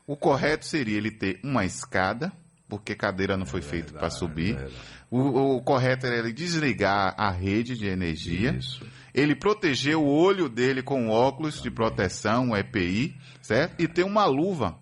O 0.06 0.16
correto 0.16 0.64
seria 0.64 0.98
ele 0.98 1.10
ter 1.10 1.40
uma 1.44 1.66
escada, 1.66 2.32
porque 2.70 2.96
cadeira 2.96 3.36
não 3.36 3.46
foi 3.46 3.60
é 3.60 3.64
feita 3.64 3.94
para 3.94 4.10
subir. 4.12 4.56
É 4.56 4.70
o, 5.12 5.56
o, 5.56 5.62
correto 5.62 6.06
era 6.06 6.20
ele 6.20 6.32
desligar 6.32 7.16
a 7.18 7.32
rede 7.32 7.76
de 7.76 7.88
energia. 7.88 8.52
Isso. 8.52 8.86
Ele 9.14 9.36
proteger 9.36 9.98
o 9.98 10.06
olho 10.06 10.48
dele 10.48 10.84
com 10.84 11.10
óculos 11.10 11.62
de 11.64 11.72
proteção, 11.72 12.50
um 12.50 12.56
EPI, 12.56 13.18
certo? 13.42 13.82
E 13.82 13.88
ter 13.88 14.04
uma 14.04 14.26
luva 14.26 14.78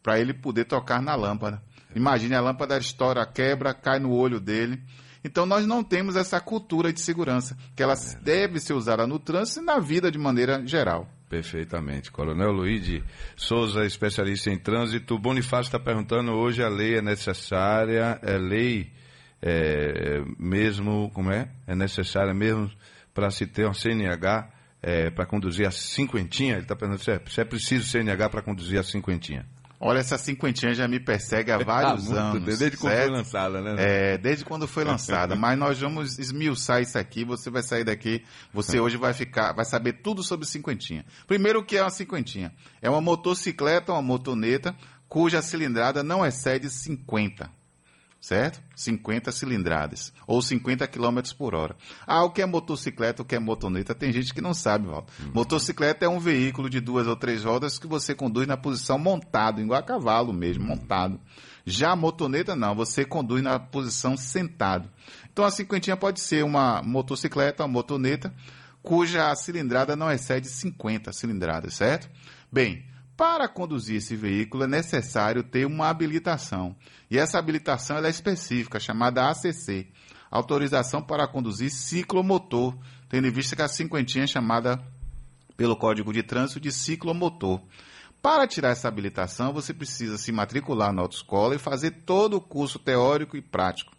para 0.00 0.20
ele 0.20 0.32
poder 0.32 0.64
tocar 0.64 1.02
na 1.02 1.16
lâmpada. 1.16 1.60
Imagine 1.94 2.36
a 2.36 2.40
lâmpada 2.40 2.78
estoura, 2.78 3.26
quebra, 3.26 3.74
cai 3.74 3.98
no 3.98 4.12
olho 4.12 4.38
dele. 4.38 4.80
Então 5.24 5.44
nós 5.44 5.66
não 5.66 5.82
temos 5.82 6.14
essa 6.14 6.40
cultura 6.40 6.92
de 6.92 7.00
segurança, 7.00 7.56
que 7.74 7.82
ela 7.82 7.94
é. 7.94 8.16
deve 8.22 8.60
ser 8.60 8.74
usada 8.74 9.06
no 9.06 9.18
trânsito 9.18 9.60
e 9.60 9.64
na 9.64 9.80
vida 9.80 10.10
de 10.10 10.18
maneira 10.18 10.64
geral. 10.64 11.08
Perfeitamente. 11.34 12.12
Coronel 12.12 12.52
Luiz 12.52 13.02
Souza, 13.34 13.84
especialista 13.84 14.50
em 14.50 14.56
trânsito. 14.56 15.18
Bonifácio 15.18 15.68
está 15.68 15.80
perguntando, 15.80 16.30
hoje 16.30 16.62
a 16.62 16.68
lei 16.68 16.98
é 16.98 17.02
necessária, 17.02 18.20
é 18.22 18.38
lei 18.38 18.92
é, 19.42 20.22
mesmo, 20.38 21.10
como 21.12 21.32
é? 21.32 21.50
É 21.66 21.74
necessária 21.74 22.32
mesmo 22.32 22.70
para 23.12 23.32
se 23.32 23.48
ter 23.48 23.64
uma 23.64 23.74
CNH 23.74 24.48
é, 24.80 25.10
para 25.10 25.26
conduzir 25.26 25.66
a 25.66 25.72
cinquentinha? 25.72 26.52
Ele 26.52 26.62
está 26.62 26.76
perguntando 26.76 27.02
se 27.02 27.10
é, 27.10 27.20
se 27.26 27.40
é 27.40 27.44
preciso 27.44 27.88
CNH 27.88 28.28
para 28.28 28.40
conduzir 28.40 28.78
a 28.78 28.84
cinquentinha. 28.84 29.44
Olha, 29.86 29.98
essa 29.98 30.16
cinquentinha 30.16 30.72
já 30.72 30.88
me 30.88 30.98
persegue 30.98 31.52
há 31.52 31.58
vários 31.62 32.10
ah, 32.10 32.30
anos. 32.30 32.58
Desde 32.58 32.74
quando 32.78 32.90
certo? 32.90 33.06
foi 33.06 33.16
lançada, 33.18 33.60
né? 33.60 33.74
É, 33.76 34.16
desde 34.16 34.42
quando 34.42 34.66
foi 34.66 34.82
lançada. 34.82 35.36
Mas 35.36 35.58
nós 35.58 35.78
vamos 35.78 36.18
esmiuçar 36.18 36.80
isso 36.80 36.96
aqui. 36.96 37.22
Você 37.22 37.50
vai 37.50 37.62
sair 37.62 37.84
daqui, 37.84 38.24
você 38.50 38.80
hoje 38.80 38.96
vai 38.96 39.12
ficar, 39.12 39.52
vai 39.52 39.66
saber 39.66 40.00
tudo 40.02 40.22
sobre 40.22 40.46
cinquentinha. 40.46 41.04
Primeiro, 41.26 41.60
o 41.60 41.62
que 41.62 41.76
é 41.76 41.82
uma 41.82 41.90
cinquentinha? 41.90 42.50
É 42.80 42.88
uma 42.88 43.02
motocicleta, 43.02 43.92
uma 43.92 44.00
motoneta, 44.00 44.74
cuja 45.06 45.42
cilindrada 45.42 46.02
não 46.02 46.24
excede 46.24 46.70
50 46.70 47.50
certo? 48.24 48.58
50 48.74 49.30
cilindradas, 49.30 50.10
ou 50.26 50.40
50 50.40 50.86
km 50.88 51.20
por 51.36 51.54
hora. 51.54 51.76
Ah, 52.06 52.24
o 52.24 52.30
que 52.30 52.40
é 52.40 52.46
motocicleta, 52.46 53.20
o 53.20 53.24
que 53.24 53.34
é 53.34 53.38
motoneta, 53.38 53.94
tem 53.94 54.10
gente 54.10 54.32
que 54.32 54.40
não 54.40 54.54
sabe, 54.54 54.86
Walter. 54.86 55.12
Uhum. 55.22 55.32
Motocicleta 55.34 56.06
é 56.06 56.08
um 56.08 56.18
veículo 56.18 56.70
de 56.70 56.80
duas 56.80 57.06
ou 57.06 57.16
três 57.16 57.44
rodas 57.44 57.78
que 57.78 57.86
você 57.86 58.14
conduz 58.14 58.46
na 58.46 58.56
posição 58.56 58.98
montado, 58.98 59.60
igual 59.60 59.78
a 59.78 59.82
cavalo 59.82 60.32
mesmo, 60.32 60.64
uhum. 60.64 60.70
montado. 60.70 61.20
Já 61.66 61.90
a 61.90 61.96
motoneta 61.96 62.56
não, 62.56 62.74
você 62.74 63.04
conduz 63.04 63.42
na 63.42 63.58
posição 63.58 64.16
sentado. 64.16 64.88
Então 65.30 65.44
a 65.44 65.50
cinquentinha 65.50 65.96
pode 65.96 66.18
ser 66.18 66.44
uma 66.44 66.82
motocicleta, 66.82 67.62
uma 67.62 67.68
motoneta, 67.68 68.34
cuja 68.82 69.34
cilindrada 69.34 69.94
não 69.94 70.10
excede 70.10 70.48
50 70.48 71.12
cilindradas, 71.12 71.74
certo? 71.74 72.08
Bem, 72.50 72.86
para 73.16 73.48
conduzir 73.48 73.96
esse 73.96 74.16
veículo 74.16 74.64
é 74.64 74.66
necessário 74.66 75.42
ter 75.42 75.66
uma 75.66 75.88
habilitação. 75.88 76.74
E 77.10 77.18
essa 77.18 77.38
habilitação 77.38 77.98
é 77.98 78.08
específica, 78.08 78.80
chamada 78.80 79.28
ACC 79.30 79.88
Autorização 80.34 81.00
para 81.00 81.28
conduzir 81.28 81.70
ciclomotor, 81.70 82.76
tendo 83.08 83.28
em 83.28 83.30
vista 83.30 83.54
que 83.54 83.62
a 83.62 83.68
cinquentinha 83.68 84.24
é 84.24 84.26
chamada 84.26 84.84
pelo 85.56 85.76
Código 85.76 86.12
de 86.12 86.24
Trânsito 86.24 86.58
de 86.58 86.72
ciclomotor. 86.72 87.60
Para 88.20 88.44
tirar 88.44 88.70
essa 88.70 88.88
habilitação, 88.88 89.52
você 89.52 89.72
precisa 89.72 90.18
se 90.18 90.32
matricular 90.32 90.92
na 90.92 91.02
autoescola 91.02 91.54
e 91.54 91.58
fazer 91.60 91.92
todo 92.04 92.36
o 92.36 92.40
curso 92.40 92.80
teórico 92.80 93.36
e 93.36 93.40
prático. 93.40 93.92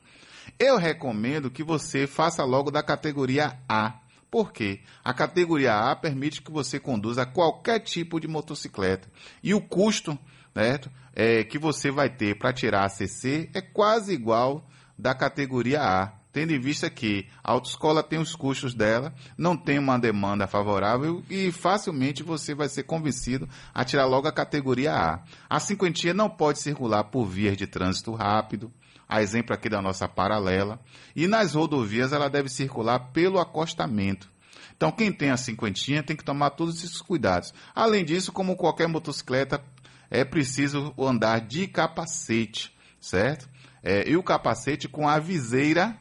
Eu 0.60 0.76
recomendo 0.76 1.50
que 1.50 1.64
você 1.64 2.06
faça 2.06 2.44
logo 2.44 2.70
da 2.70 2.84
categoria 2.84 3.58
A. 3.70 3.94
Por 4.30 4.52
quê? 4.52 4.82
A 5.04 5.14
categoria 5.14 5.92
A 5.92 5.96
permite 5.96 6.42
que 6.42 6.52
você 6.52 6.80
conduza 6.80 7.26
qualquer 7.26 7.80
tipo 7.80 8.20
de 8.20 8.28
motocicleta. 8.28 9.10
E 9.42 9.54
o 9.54 9.62
custo 9.62 10.18
certo? 10.56 10.90
É, 11.14 11.44
que 11.44 11.60
você 11.60 11.92
vai 11.92 12.10
ter 12.10 12.38
para 12.38 12.54
tirar 12.54 12.86
a 12.86 12.90
CC 12.90 13.50
é 13.54 13.62
quase 13.62 14.14
igual 14.14 14.66
da 14.98 15.14
categoria 15.14 15.82
A, 15.82 16.14
tendo 16.32 16.54
em 16.54 16.60
vista 16.60 16.90
que 16.90 17.28
a 17.44 17.52
autoescola 17.52 18.02
tem 18.02 18.20
os 18.20 18.36
custos 18.36 18.74
dela, 18.74 19.14
não 19.38 19.58
tem 19.58 19.78
uma 19.78 20.00
demanda 20.00 20.48
favorável 20.48 21.24
e 21.30 21.52
facilmente 21.52 22.24
você 22.24 22.56
vai 22.56 22.70
ser 22.70 22.84
convencido 22.84 23.48
a 23.74 23.84
tirar 23.84 24.06
logo 24.06 24.28
a 24.28 24.32
categoria 24.32 24.94
A. 24.94 25.24
A 25.50 25.60
cinquentinha 25.60 26.14
não 26.14 26.30
pode 26.30 26.60
circular 26.60 27.04
por 27.06 27.26
vias 27.26 27.58
de 27.58 27.68
trânsito 27.68 28.14
rápido, 28.14 28.72
a 29.08 29.22
exemplo 29.22 29.54
aqui 29.54 29.70
da 29.70 29.82
nossa 29.82 30.08
paralela, 30.08 30.80
e 31.16 31.28
nas 31.28 31.54
rodovias 31.54 32.14
ela 32.14 32.30
deve 32.30 32.50
circular 32.50 33.12
pelo 33.12 33.40
acostamento. 33.40 34.30
Então, 34.76 34.92
quem 34.92 35.12
tem 35.12 35.32
a 35.32 35.38
cinquentinha 35.38 36.04
tem 36.04 36.16
que 36.16 36.24
tomar 36.24 36.50
todos 36.52 36.84
esses 36.84 37.02
cuidados. 37.02 37.54
Além 37.74 38.04
disso, 38.04 38.32
como 38.32 38.58
qualquer 38.58 38.88
motocicleta, 38.88 39.64
é 40.10 40.26
preciso 40.26 40.94
andar 40.98 41.40
de 41.40 41.68
capacete, 41.68 42.76
certo? 43.00 43.48
É, 43.82 44.10
e 44.10 44.18
o 44.18 44.24
capacete 44.24 44.88
com 44.90 45.08
a 45.08 45.20
viseira, 45.20 45.98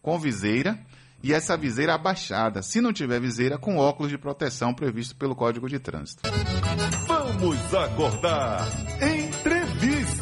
com 0.00 0.18
viseira, 0.18 0.78
e 1.22 1.32
essa 1.32 1.56
viseira 1.56 1.94
abaixada. 1.94 2.62
Se 2.62 2.82
não 2.82 2.92
tiver 2.92 3.18
viseira, 3.18 3.56
com 3.56 3.78
óculos 3.78 4.12
de 4.12 4.18
proteção 4.18 4.74
previsto 4.74 5.16
pelo 5.16 5.34
Código 5.34 5.68
de 5.68 5.78
Trânsito. 5.78 6.22
Vamos 7.06 7.74
acordar. 7.74 8.68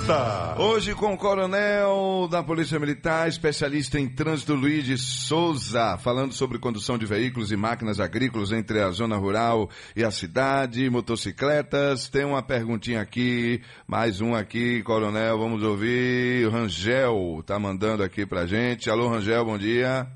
Entrevista. 0.03 0.57
Hoje 0.59 0.95
com 0.95 1.15
o 1.15 1.17
coronel 1.17 2.27
da 2.29 2.43
Polícia 2.43 2.79
Militar, 2.79 3.29
especialista 3.29 4.01
em 4.01 4.09
trânsito 4.09 4.55
Luiz 4.55 4.85
de 4.85 4.99
Souza, 4.99 5.97
falando 5.99 6.33
sobre 6.33 6.59
condução 6.59 6.99
de 6.99 7.07
veículos 7.07 7.53
e 7.53 7.57
máquinas 7.57 8.01
agrícolas 8.01 8.51
entre 8.51 8.81
a 8.81 8.91
zona 8.91 9.17
rural 9.17 9.71
e 9.95 10.03
a 10.03 10.11
cidade, 10.11 10.91
motocicletas. 10.91 12.09
Tem 12.09 12.25
uma 12.25 12.43
perguntinha 12.43 13.01
aqui, 13.01 13.63
mais 13.87 14.21
um 14.21 14.35
aqui, 14.35 14.83
coronel, 14.83 15.39
vamos 15.39 15.63
ouvir. 15.63 16.47
O 16.47 16.51
Rangel 16.51 17.43
tá 17.47 17.59
mandando 17.59 18.03
aqui 18.03 18.27
pra 18.27 18.45
gente. 18.45 18.91
Alô, 18.91 19.09
Rangel, 19.09 19.45
bom 19.45 19.59
dia. 19.59 20.07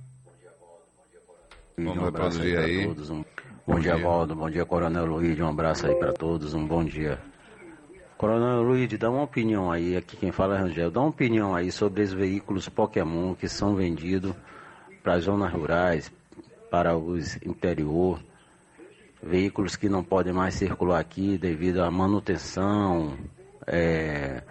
Vamos 1.79 1.97
um 1.97 2.05
reproduzir 2.07 2.59
aí. 2.59 2.79
aí. 2.79 2.87
Todos, 2.87 3.11
um... 3.11 3.25
Bom, 3.67 3.75
bom 3.75 3.81
dia, 3.81 3.97
Valdo. 3.97 4.35
Bom 4.35 4.51
dia, 4.51 4.65
Coronel 4.65 5.07
Luiz. 5.07 5.39
Um 5.39 5.49
abraço 5.49 5.87
aí 5.87 5.95
para 5.95 6.13
todos. 6.13 6.55
Um 6.55 6.67
bom 6.67 6.85
dia. 6.85 7.21
Coronel 8.17 8.63
Luiz, 8.63 8.89
dá 8.99 9.11
uma 9.11 9.25
opinião 9.25 9.71
aí. 9.71 9.95
Aqui 9.95 10.17
quem 10.17 10.33
fala 10.33 10.57
é 10.57 10.59
Rangel. 10.59 10.91
Dá 10.91 11.01
uma 11.01 11.11
opinião 11.11 11.55
aí 11.55 11.71
sobre 11.71 12.03
os 12.03 12.15
veículos 12.15 12.67
Pokémon 12.67 13.35
que 13.35 13.47
são 13.47 13.75
vendidos 13.75 14.35
para 15.03 15.15
as 15.15 15.25
zonas 15.25 15.53
rurais, 15.53 16.11
para 16.71 16.97
os 16.97 17.37
interior. 17.43 18.19
Veículos 19.23 19.77
que 19.77 19.91
não 19.91 20.03
podem 20.03 20.33
mais 20.33 20.55
circular 20.55 20.99
aqui 20.99 21.37
devido 21.37 21.83
à 21.83 21.91
manutenção, 21.91 23.19
é, 23.67 24.43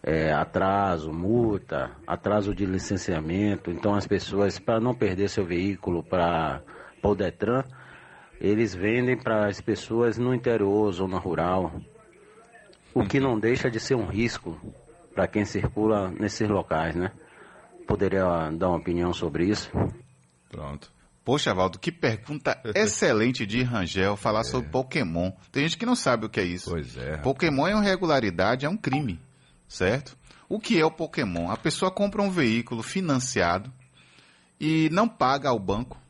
é, 0.00 0.32
atraso, 0.32 1.12
multa, 1.12 1.90
atraso 2.06 2.54
de 2.54 2.64
licenciamento. 2.64 3.68
Então 3.68 3.96
as 3.96 4.06
pessoas, 4.06 4.60
para 4.60 4.78
não 4.78 4.94
perder 4.94 5.28
seu 5.28 5.44
veículo 5.44 6.04
para 6.04 6.62
o 7.02 7.14
Detran, 7.16 7.64
eles 8.40 8.76
vendem 8.76 9.16
para 9.16 9.46
as 9.48 9.60
pessoas 9.60 10.16
no 10.16 10.32
interior, 10.32 10.92
zona 10.92 11.18
rural, 11.18 11.72
o 12.96 13.06
que 13.06 13.20
não 13.20 13.38
deixa 13.38 13.70
de 13.70 13.78
ser 13.78 13.94
um 13.94 14.06
risco 14.06 14.58
para 15.14 15.28
quem 15.28 15.44
circula 15.44 16.10
nesses 16.10 16.48
locais, 16.48 16.94
né? 16.94 17.12
Poderia 17.86 18.50
dar 18.50 18.68
uma 18.68 18.78
opinião 18.78 19.12
sobre 19.12 19.46
isso? 19.46 19.70
Pronto. 20.48 20.92
Poxa, 21.24 21.54
Valdo, 21.54 21.78
que 21.78 21.92
pergunta 21.92 22.60
excelente 22.74 23.44
de 23.46 23.62
Rangel 23.62 24.16
falar 24.16 24.40
é. 24.40 24.44
sobre 24.44 24.70
Pokémon. 24.70 25.30
Tem 25.52 25.62
gente 25.64 25.78
que 25.78 25.86
não 25.86 25.96
sabe 25.96 26.26
o 26.26 26.28
que 26.28 26.40
é 26.40 26.44
isso. 26.44 26.70
Pois 26.70 26.96
é. 26.96 27.16
Pokémon 27.18 27.66
é 27.66 27.74
uma 27.74 27.84
irregularidade, 27.84 28.66
é 28.66 28.68
um 28.68 28.76
crime 28.76 29.20
certo? 29.68 30.16
O 30.48 30.60
que 30.60 30.78
é 30.78 30.84
o 30.84 30.90
Pokémon? 30.90 31.50
A 31.50 31.56
pessoa 31.56 31.90
compra 31.90 32.22
um 32.22 32.30
veículo 32.30 32.82
financiado 32.82 33.72
e 34.60 34.88
não 34.90 35.08
paga 35.08 35.48
ao 35.48 35.58
banco. 35.58 36.00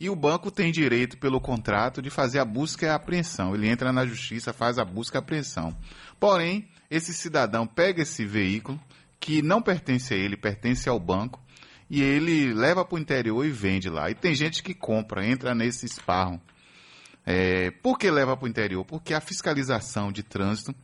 E 0.00 0.08
o 0.08 0.14
banco 0.14 0.50
tem 0.50 0.70
direito, 0.70 1.18
pelo 1.18 1.40
contrato, 1.40 2.00
de 2.00 2.08
fazer 2.08 2.38
a 2.38 2.44
busca 2.44 2.86
e 2.86 2.88
a 2.88 2.94
apreensão. 2.94 3.54
Ele 3.54 3.68
entra 3.68 3.92
na 3.92 4.06
justiça, 4.06 4.52
faz 4.52 4.78
a 4.78 4.84
busca 4.84 5.16
e 5.16 5.18
a 5.18 5.20
apreensão. 5.20 5.76
Porém, 6.18 6.68
esse 6.90 7.12
cidadão 7.12 7.66
pega 7.66 8.02
esse 8.02 8.24
veículo, 8.24 8.80
que 9.20 9.42
não 9.42 9.60
pertence 9.60 10.14
a 10.14 10.16
ele, 10.16 10.36
pertence 10.36 10.88
ao 10.88 10.98
banco, 10.98 11.40
e 11.90 12.02
ele 12.02 12.52
leva 12.52 12.84
para 12.84 12.96
o 12.96 12.98
interior 12.98 13.44
e 13.44 13.50
vende 13.50 13.88
lá. 13.88 14.10
E 14.10 14.14
tem 14.14 14.34
gente 14.34 14.62
que 14.62 14.74
compra, 14.74 15.26
entra 15.26 15.54
nesse 15.54 15.86
esparro. 15.86 16.40
É, 17.24 17.70
por 17.70 17.98
que 17.98 18.10
leva 18.10 18.36
para 18.36 18.46
o 18.46 18.48
interior? 18.48 18.84
Porque 18.84 19.12
a 19.12 19.20
fiscalização 19.20 20.10
de 20.10 20.22
trânsito 20.22 20.74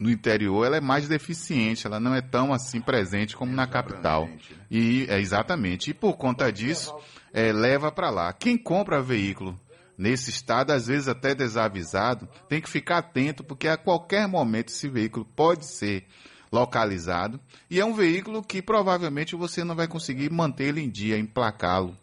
no 0.00 0.10
interior 0.10 0.64
ela 0.64 0.78
é 0.78 0.80
mais 0.80 1.06
deficiente, 1.06 1.86
ela 1.86 2.00
não 2.00 2.14
é 2.14 2.22
tão 2.22 2.52
assim 2.52 2.80
presente 2.80 3.36
como 3.36 3.52
na 3.52 3.66
capital. 3.66 4.26
Né? 4.26 4.38
E 4.70 5.06
é 5.08 5.20
exatamente. 5.20 5.90
E 5.90 5.94
por 5.94 6.16
conta 6.16 6.50
disso, 6.50 6.94
é, 7.32 7.52
leva 7.52 7.92
para 7.92 8.10
lá. 8.10 8.32
Quem 8.32 8.56
compra 8.56 9.02
veículo 9.02 9.60
nesse 10.00 10.30
estado, 10.30 10.70
às 10.70 10.86
vezes 10.86 11.08
até 11.08 11.34
desavisado, 11.34 12.26
tem 12.48 12.58
que 12.58 12.70
ficar 12.70 12.98
atento 12.98 13.44
porque 13.44 13.68
a 13.68 13.76
qualquer 13.76 14.26
momento 14.26 14.70
esse 14.70 14.88
veículo 14.88 15.26
pode 15.36 15.66
ser 15.66 16.06
localizado 16.50 17.38
e 17.68 17.78
é 17.78 17.84
um 17.84 17.92
veículo 17.92 18.42
que 18.42 18.62
provavelmente 18.62 19.36
você 19.36 19.62
não 19.62 19.76
vai 19.76 19.86
conseguir 19.86 20.30
manter 20.30 20.68
ele 20.68 20.80
em 20.80 20.88
dia, 20.88 21.18
emplacá-lo, 21.18 21.94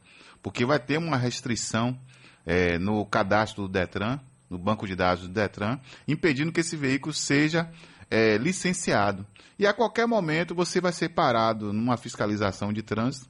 porque 0.43 0.63
vai 0.63 0.79
ter 0.79 0.99
uma 0.99 1.17
restrição 1.17 1.99
é, 2.45 2.77
no 2.77 3.03
cadastro 3.03 3.63
do 3.63 3.67
Detran 3.67 4.19
no 4.47 4.57
banco 4.57 4.87
de 4.87 4.95
dados 4.95 5.27
do 5.27 5.33
Detran, 5.33 5.79
impedindo 6.07 6.51
que 6.51 6.61
esse 6.61 6.77
veículo 6.77 7.13
seja 7.13 7.69
é, 8.09 8.37
licenciado. 8.37 9.25
E 9.59 9.65
a 9.65 9.73
qualquer 9.73 10.07
momento 10.07 10.55
você 10.55 10.79
vai 10.79 10.93
ser 10.93 11.09
parado 11.09 11.73
numa 11.73 11.97
fiscalização 11.97 12.71
de 12.71 12.81
trânsito 12.81 13.27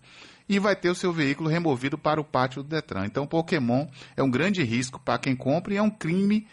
e 0.48 0.60
vai 0.60 0.76
ter 0.76 0.90
o 0.90 0.96
seu 0.96 1.12
veículo 1.12 1.50
removido 1.50 1.98
para 1.98 2.22
o 2.22 2.24
pátio 2.24 2.64
do 2.64 2.70
Detran. 2.70 3.06
Então, 3.06 3.28
Pokémon 3.28 3.88
é 4.16 4.24
um 4.24 4.30
grande 4.30 4.64
risco 4.64 5.00
para 5.00 5.20
quem 5.20 5.36
compra 5.36 5.74
e 5.74 5.78
é 5.78 5.82
um 5.82 5.90
crime 5.90 6.48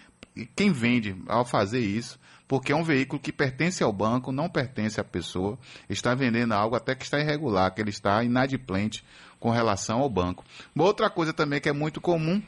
quem 0.57 0.73
vende 0.73 1.17
ao 1.29 1.45
fazer 1.45 1.79
isso, 1.79 2.19
porque 2.49 2.73
é 2.73 2.77
um 2.77 2.83
veículo 2.83 3.21
que 3.21 3.33
pertence 3.33 3.83
ao 3.85 3.93
banco, 3.93 4.33
não 4.33 4.49
pertence 4.49 5.01
à 5.01 5.05
pessoa, 5.05 5.59
está 5.89 6.15
vendendo 6.15 6.53
algo 6.53 6.75
até 6.75 6.95
que 6.95 7.05
está 7.05 7.21
irregular, 7.21 7.73
que 7.73 7.81
ele 7.81 7.91
está 7.91 8.23
inadimplente 8.25 9.05
com 9.39 9.51
relação 9.51 10.01
ao 10.01 10.11
banco. 10.11 10.45
Uma 10.75 10.85
outra 10.85 11.09
coisa 11.09 11.33
também 11.33 11.61
que 11.61 11.69
é 11.69 11.73
muito 11.73 12.01
comum 12.01 12.43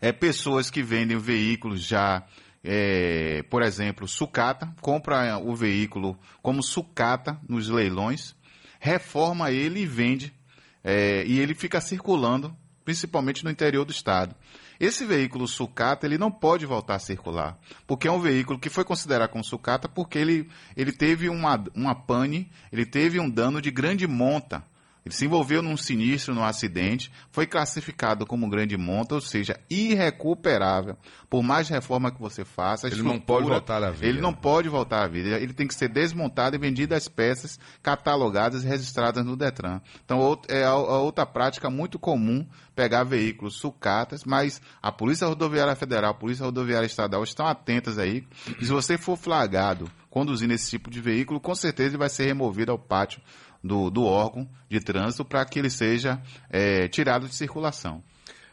é, 0.00 0.12
pessoas 0.12 0.70
que 0.70 0.82
vendem 0.82 1.16
veículos 1.16 1.84
já, 1.84 2.24
é, 2.64 3.42
por 3.48 3.62
exemplo, 3.62 4.06
sucata, 4.08 4.72
compra 4.80 5.38
o 5.38 5.54
veículo 5.54 6.18
como 6.42 6.62
sucata 6.62 7.38
nos 7.48 7.68
leilões, 7.68 8.34
reforma 8.80 9.52
ele 9.52 9.80
e 9.80 9.86
vende, 9.86 10.32
é, 10.84 11.24
e 11.26 11.38
ele 11.38 11.54
fica 11.54 11.80
circulando, 11.80 12.56
principalmente 12.84 13.44
no 13.44 13.50
interior 13.50 13.84
do 13.84 13.92
estado. 13.92 14.34
Esse 14.80 15.04
veículo 15.04 15.46
sucata 15.46 16.06
ele 16.06 16.18
não 16.18 16.30
pode 16.30 16.66
voltar 16.66 16.96
a 16.96 16.98
circular, 16.98 17.58
porque 17.86 18.08
é 18.08 18.12
um 18.12 18.18
veículo 18.18 18.58
que 18.58 18.68
foi 18.68 18.84
considerado 18.84 19.30
como 19.30 19.44
sucata 19.44 19.88
porque 19.88 20.18
ele, 20.18 20.48
ele 20.76 20.92
teve 20.92 21.28
uma, 21.28 21.62
uma 21.74 21.94
pane, 21.94 22.50
ele 22.72 22.84
teve 22.84 23.20
um 23.20 23.30
dano 23.30 23.62
de 23.62 23.70
grande 23.70 24.06
monta 24.06 24.64
ele 25.04 25.14
se 25.14 25.24
envolveu 25.24 25.62
num 25.62 25.76
sinistro, 25.76 26.34
num 26.34 26.44
acidente, 26.44 27.10
foi 27.30 27.46
classificado 27.46 28.24
como 28.24 28.48
grande 28.48 28.76
monta, 28.76 29.16
ou 29.16 29.20
seja, 29.20 29.58
irrecuperável. 29.68 30.96
Por 31.28 31.42
mais 31.42 31.68
reforma 31.68 32.12
que 32.12 32.20
você 32.20 32.44
faça, 32.44 32.86
ele 32.86 33.02
não 33.02 33.18
pode 33.18 33.48
voltar 33.48 33.82
à 33.82 33.90
vida. 33.90 34.06
Ele 34.06 34.20
não 34.20 34.32
pode 34.32 34.68
voltar 34.68 35.02
à 35.02 35.08
vida. 35.08 35.40
Ele 35.40 35.52
tem 35.52 35.66
que 35.66 35.74
ser 35.74 35.88
desmontado 35.88 36.54
e 36.54 36.58
vendido 36.58 36.94
as 36.94 37.08
peças 37.08 37.58
catalogadas 37.82 38.62
e 38.62 38.66
registradas 38.66 39.24
no 39.24 39.36
Detran. 39.36 39.80
Então, 40.04 40.38
é 40.48 40.70
outra 40.70 41.26
prática 41.26 41.68
muito 41.68 41.98
comum 41.98 42.46
pegar 42.76 43.02
veículos 43.02 43.56
sucatas, 43.56 44.24
mas 44.24 44.62
a 44.80 44.92
Polícia 44.92 45.26
Rodoviária 45.26 45.74
Federal, 45.74 46.12
a 46.12 46.14
Polícia 46.14 46.44
Rodoviária 46.44 46.86
Estadual 46.86 47.24
estão 47.24 47.46
atentas 47.46 47.98
aí. 47.98 48.24
E 48.60 48.64
se 48.64 48.70
você 48.70 48.96
for 48.96 49.16
flagrado 49.16 49.90
conduzindo 50.08 50.52
esse 50.52 50.70
tipo 50.70 50.90
de 50.90 51.00
veículo, 51.00 51.40
com 51.40 51.54
certeza 51.54 51.90
ele 51.90 51.98
vai 51.98 52.08
ser 52.08 52.26
removido 52.26 52.70
ao 52.70 52.78
pátio 52.78 53.20
do, 53.62 53.90
do 53.90 54.04
órgão 54.04 54.48
de 54.68 54.80
trânsito 54.80 55.24
para 55.24 55.44
que 55.44 55.58
ele 55.58 55.70
seja 55.70 56.20
é, 56.50 56.88
tirado 56.88 57.28
de 57.28 57.34
circulação. 57.34 58.02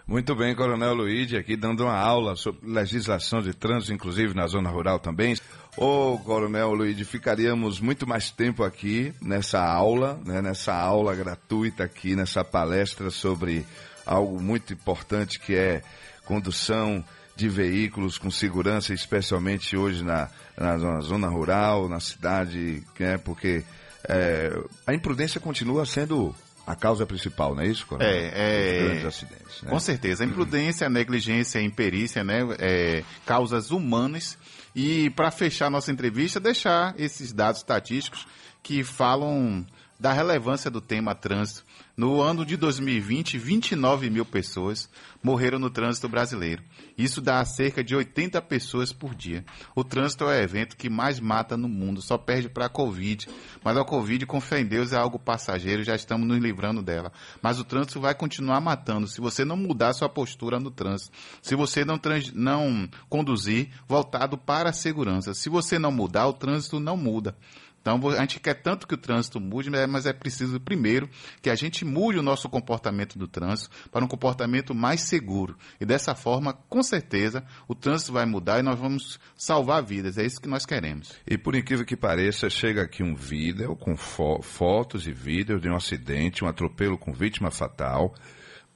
Muito 0.10 0.36
bem, 0.36 0.56
Coronel 0.56 0.96
Luigi, 0.96 1.38
aqui 1.38 1.56
dando 1.56 1.84
uma 1.84 1.96
aula 1.96 2.36
sobre 2.36 2.68
legislação 2.68 3.42
de 3.42 3.54
trânsito, 3.54 3.94
inclusive 3.94 4.34
na 4.34 4.48
zona 4.48 4.68
rural 4.68 4.98
também. 4.98 5.36
Ô, 5.78 6.18
Coronel 6.26 6.74
Luigi, 6.74 7.06
ficaríamos 7.06 7.80
muito 7.80 8.08
mais 8.08 8.32
tempo 8.32 8.64
aqui 8.64 9.14
nessa 9.22 9.64
aula, 9.64 10.20
né, 10.26 10.42
nessa 10.42 10.74
aula 10.74 11.14
gratuita 11.14 11.84
aqui, 11.84 12.16
nessa 12.16 12.44
palestra 12.44 13.12
sobre 13.12 13.64
algo 14.04 14.42
muito 14.42 14.74
importante 14.74 15.40
que 15.40 15.54
é 15.54 15.84
condução 16.26 17.06
de 17.36 17.48
veículos 17.48 18.18
com 18.18 18.32
segurança, 18.32 18.96
especialmente 18.96 19.78
hoje 19.78 20.04
na, 20.04 20.28
na, 20.58 20.76
na 20.76 21.02
zona 21.02 21.30
rural, 21.30 21.88
na 21.88 22.00
cidade, 22.00 22.84
né, 23.00 23.20
porque 23.20 23.64
é, 24.08 24.52
a 24.86 24.94
imprudência 24.94 25.40
continua 25.40 25.86
sendo 25.86 26.36
a 26.66 26.76
causa 26.76 27.04
principal, 27.06 27.56
não 27.56 27.64
é 27.64 27.68
isso, 27.68 27.86
Coronel? 27.88 28.08
É, 28.08 28.32
é... 28.36 28.84
grandes 28.84 29.06
acidentes. 29.06 29.62
Né? 29.64 29.70
Com 29.72 29.80
certeza. 29.80 30.24
A 30.24 30.28
imprudência, 30.28 30.86
a 30.86 30.90
negligência, 30.90 31.60
a 31.60 31.64
imperícia, 31.64 32.24
né? 32.24 32.42
É, 32.60 33.04
causas 33.26 33.72
humanas. 33.72 34.38
E 34.76 35.10
para 35.10 35.32
fechar 35.32 35.72
nossa 35.72 35.92
entrevista, 35.92 36.40
deixar 36.40 36.94
esses 36.96 37.34
dados 37.34 37.62
estatísticos 37.62 38.28
que 38.62 38.84
falam 38.84 39.66
da 40.00 40.14
relevância 40.14 40.70
do 40.70 40.80
tema 40.80 41.16
trânsito. 41.16 41.66
No 42.00 42.22
ano 42.22 42.46
de 42.46 42.56
2020, 42.56 43.38
29 43.38 44.10
mil 44.10 44.24
pessoas 44.24 44.90
morreram 45.22 45.60
no 45.60 45.70
trânsito 45.70 46.08
brasileiro. 46.08 46.64
Isso 46.98 47.20
dá 47.20 47.44
cerca 47.44 47.84
de 47.84 47.94
80 47.94 48.42
pessoas 48.44 48.94
por 48.94 49.14
dia. 49.14 49.44
O 49.76 49.84
trânsito 49.84 50.24
é 50.24 50.28
o 50.28 50.42
evento 50.42 50.78
que 50.78 50.90
mais 50.90 51.20
mata 51.20 51.58
no 51.58 51.68
mundo, 51.68 52.02
só 52.02 52.18
perde 52.18 52.48
para 52.48 52.68
a 52.68 52.70
Covid. 52.70 53.28
Mas 53.62 53.76
a 53.76 53.84
Covid, 53.84 54.26
com 54.26 54.40
fé 54.40 54.62
em 54.62 54.66
Deus, 54.66 54.94
é 54.94 54.96
algo 54.96 55.20
passageiro, 55.20 55.84
já 55.84 55.94
estamos 55.94 56.26
nos 56.26 56.40
livrando 56.40 56.82
dela. 56.82 57.12
Mas 57.42 57.60
o 57.60 57.66
trânsito 57.66 58.00
vai 58.00 58.16
continuar 58.16 58.62
matando 58.62 59.06
se 59.06 59.20
você 59.20 59.44
não 59.44 59.58
mudar 59.58 59.92
sua 59.92 60.08
postura 60.08 60.58
no 60.58 60.72
trânsito. 60.72 61.12
Se 61.42 61.54
você 61.54 61.84
não, 61.84 61.98
trans, 61.98 62.32
não 62.32 62.88
conduzir 63.10 63.72
voltado 63.90 64.38
para 64.38 64.70
a 64.70 64.74
segurança. 64.74 65.34
Se 65.34 65.50
você 65.50 65.78
não 65.78 65.92
mudar, 65.92 66.28
o 66.28 66.34
trânsito 66.34 66.80
não 66.80 66.96
muda. 66.96 67.36
Então 67.82 68.00
a 68.10 68.22
gente 68.22 68.40
quer 68.40 68.56
tanto 68.56 68.88
que 68.88 68.94
o 68.94 68.98
trânsito 68.98 69.40
mude, 69.40 69.70
né, 69.70 69.88
mas 69.88 70.06
é 70.06 70.14
preciso 70.14 70.60
primeiro 70.60 71.10
que 71.42 71.50
a 71.50 71.56
gente 71.56 71.86
mude 71.86 72.20
o 72.20 72.24
nosso 72.24 72.50
comportamento 72.50 73.18
do 73.18 73.28
trânsito 73.28 73.70
para 73.92 74.04
um 74.04 74.08
comportamento 74.08 74.76
mais 74.76 75.02
seguro. 75.02 75.58
E 75.80 75.86
dessa 75.86 76.14
forma, 76.14 76.54
com 76.54 76.84
certeza, 76.84 77.44
o 77.68 77.76
trânsito 77.76 78.14
vai 78.14 78.26
mudar 78.26 78.60
e 78.60 78.64
nós 78.64 78.80
vamos 78.80 79.20
salvar 79.36 79.84
vidas. 79.84 80.18
É 80.18 80.26
isso 80.26 80.42
que 80.42 80.50
nós 80.50 80.66
queremos. 80.66 81.14
E 81.26 81.38
por 81.38 81.56
incrível 81.56 81.86
que 81.86 81.96
pareça, 81.96 82.50
chega 82.50 82.84
aqui 82.84 83.04
um 83.04 83.16
vídeo 83.16 83.76
com 83.76 83.96
fo 83.96 84.42
fotos 84.42 85.08
e 85.08 85.12
vídeos 85.12 85.62
de 85.62 85.70
um 85.70 85.76
acidente, 85.76 86.44
um 86.44 86.48
atropelo 86.48 86.98
com 86.98 87.14
vítima 87.14 87.50
fatal 87.50 88.14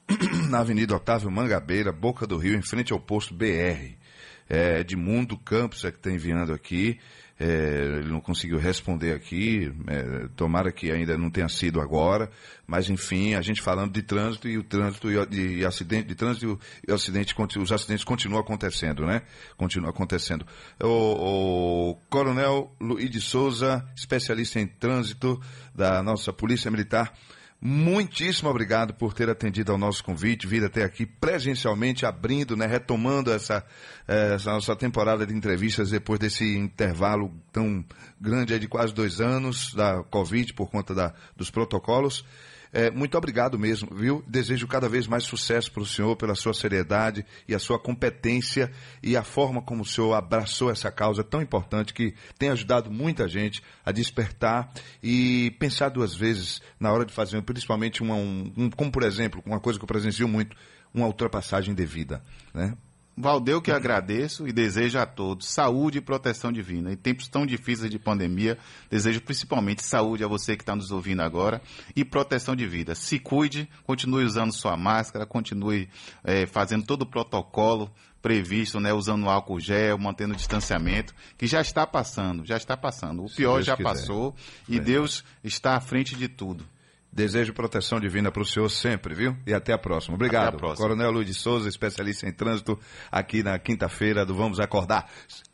na 0.50 0.60
Avenida 0.60 0.96
Otávio 0.96 1.30
Mangabeira, 1.30 1.92
Boca 1.92 2.26
do 2.26 2.36
Rio, 2.36 2.56
em 2.56 2.62
frente 2.62 2.92
ao 2.92 3.00
posto 3.00 3.34
BR. 3.34 3.96
É, 4.48 4.80
Edmundo 4.80 5.38
Campos 5.38 5.84
é 5.84 5.90
que 5.90 5.96
está 5.96 6.10
enviando 6.10 6.52
aqui. 6.52 6.98
É, 7.38 7.46
ele 7.98 8.10
não 8.10 8.20
conseguiu 8.20 8.58
responder 8.58 9.12
aqui, 9.12 9.72
é, 9.88 10.28
tomara 10.36 10.70
que 10.70 10.92
ainda 10.92 11.18
não 11.18 11.28
tenha 11.30 11.48
sido 11.48 11.80
agora, 11.80 12.30
mas 12.64 12.88
enfim, 12.88 13.34
a 13.34 13.42
gente 13.42 13.60
falando 13.60 13.92
de 13.92 14.02
trânsito 14.02 14.48
e 14.48 14.56
o 14.56 14.62
trânsito 14.62 15.10
e, 15.10 15.58
e 15.58 15.64
acidente, 15.64 16.06
de 16.06 16.14
trânsito 16.14 16.58
e 16.86 16.92
acidente, 16.92 17.34
os 17.58 17.72
acidentes 17.72 18.04
continuam 18.04 18.40
acontecendo, 18.40 19.04
né? 19.04 19.22
Continuam 19.56 19.90
acontecendo. 19.90 20.46
O, 20.80 21.90
o 21.90 21.94
Coronel 22.08 22.72
Luiz 22.80 23.10
de 23.10 23.20
Souza, 23.20 23.84
especialista 23.96 24.60
em 24.60 24.66
trânsito 24.68 25.40
da 25.74 26.04
nossa 26.04 26.32
Polícia 26.32 26.70
Militar, 26.70 27.12
Muitíssimo 27.60 28.50
obrigado 28.50 28.92
por 28.92 29.14
ter 29.14 29.30
atendido 29.30 29.72
ao 29.72 29.78
nosso 29.78 30.04
convite, 30.04 30.46
vir 30.46 30.62
até 30.64 30.84
aqui 30.84 31.06
presencialmente, 31.06 32.04
abrindo, 32.04 32.56
né, 32.56 32.66
retomando 32.66 33.32
essa, 33.32 33.64
essa 34.06 34.52
nossa 34.52 34.76
temporada 34.76 35.26
de 35.26 35.34
entrevistas 35.34 35.90
depois 35.90 36.20
desse 36.20 36.44
intervalo 36.56 37.32
tão 37.50 37.82
grande 38.20 38.58
de 38.58 38.68
quase 38.68 38.92
dois 38.92 39.18
anos 39.18 39.72
da 39.72 40.02
Covid 40.04 40.52
por 40.52 40.70
conta 40.70 40.94
da, 40.94 41.14
dos 41.34 41.50
protocolos. 41.50 42.24
É, 42.76 42.90
muito 42.90 43.16
obrigado 43.16 43.56
mesmo, 43.56 43.94
viu? 43.94 44.20
Desejo 44.26 44.66
cada 44.66 44.88
vez 44.88 45.06
mais 45.06 45.22
sucesso 45.22 45.70
para 45.70 45.84
o 45.84 45.86
senhor, 45.86 46.16
pela 46.16 46.34
sua 46.34 46.52
seriedade 46.52 47.24
e 47.46 47.54
a 47.54 47.58
sua 47.60 47.78
competência 47.78 48.68
e 49.00 49.16
a 49.16 49.22
forma 49.22 49.62
como 49.62 49.82
o 49.82 49.86
senhor 49.86 50.12
abraçou 50.12 50.72
essa 50.72 50.90
causa 50.90 51.22
tão 51.22 51.40
importante 51.40 51.94
que 51.94 52.14
tem 52.36 52.48
ajudado 52.48 52.90
muita 52.90 53.28
gente 53.28 53.62
a 53.84 53.92
despertar 53.92 54.72
e 55.00 55.52
pensar 55.60 55.88
duas 55.88 56.16
vezes 56.16 56.60
na 56.80 56.92
hora 56.92 57.06
de 57.06 57.12
fazer, 57.12 57.40
principalmente 57.42 58.02
uma, 58.02 58.16
um, 58.16 58.52
um, 58.56 58.70
como 58.70 58.90
por 58.90 59.04
exemplo, 59.04 59.40
uma 59.46 59.60
coisa 59.60 59.78
que 59.78 59.84
eu 59.84 59.88
presencio 59.88 60.26
muito, 60.26 60.56
uma 60.92 61.06
ultrapassagem 61.06 61.74
devida, 61.74 62.24
né? 62.52 62.76
Valdeu 63.16 63.62
que 63.62 63.70
agradeço 63.70 64.48
e 64.48 64.52
desejo 64.52 64.98
a 64.98 65.06
todos 65.06 65.46
saúde 65.46 65.98
e 65.98 66.00
proteção 66.00 66.50
divina. 66.50 66.92
Em 66.92 66.96
tempos 66.96 67.28
tão 67.28 67.46
difíceis 67.46 67.88
de 67.88 67.98
pandemia, 67.98 68.58
desejo 68.90 69.20
principalmente 69.20 69.84
saúde 69.84 70.24
a 70.24 70.26
você 70.26 70.56
que 70.56 70.62
está 70.62 70.74
nos 70.74 70.90
ouvindo 70.90 71.22
agora 71.22 71.62
e 71.94 72.04
proteção 72.04 72.56
de 72.56 72.66
vida. 72.66 72.94
Se 72.96 73.20
cuide, 73.20 73.68
continue 73.84 74.24
usando 74.24 74.52
sua 74.52 74.76
máscara, 74.76 75.24
continue 75.24 75.88
é, 76.24 76.44
fazendo 76.44 76.84
todo 76.84 77.02
o 77.02 77.06
protocolo 77.06 77.88
previsto, 78.20 78.80
né, 78.80 78.92
usando 78.92 79.28
álcool 79.28 79.60
gel, 79.60 79.98
mantendo 79.98 80.32
o 80.32 80.36
distanciamento, 80.36 81.14
que 81.36 81.46
já 81.46 81.60
está 81.60 81.86
passando, 81.86 82.44
já 82.44 82.56
está 82.56 82.76
passando. 82.76 83.22
O 83.22 83.30
pior 83.30 83.62
já 83.62 83.76
quiser. 83.76 83.88
passou 83.88 84.34
e 84.68 84.78
é. 84.78 84.80
Deus 84.80 85.22
está 85.44 85.76
à 85.76 85.80
frente 85.80 86.16
de 86.16 86.26
tudo. 86.26 86.66
Desejo 87.14 87.52
proteção 87.52 88.00
divina 88.00 88.32
para 88.32 88.42
o 88.42 88.44
senhor 88.44 88.68
sempre, 88.68 89.14
viu? 89.14 89.36
E 89.46 89.54
até 89.54 89.72
a 89.72 89.78
próxima. 89.78 90.16
Obrigado. 90.16 90.48
Até 90.48 90.56
a 90.56 90.58
próxima. 90.58 90.88
Coronel 90.88 91.12
Luiz 91.12 91.26
de 91.28 91.34
Souza, 91.34 91.68
especialista 91.68 92.28
em 92.28 92.32
trânsito, 92.32 92.76
aqui 93.10 93.40
na 93.40 93.56
quinta-feira 93.56 94.26
do 94.26 94.34
Vamos 94.34 94.58
Acordar. 94.58 95.08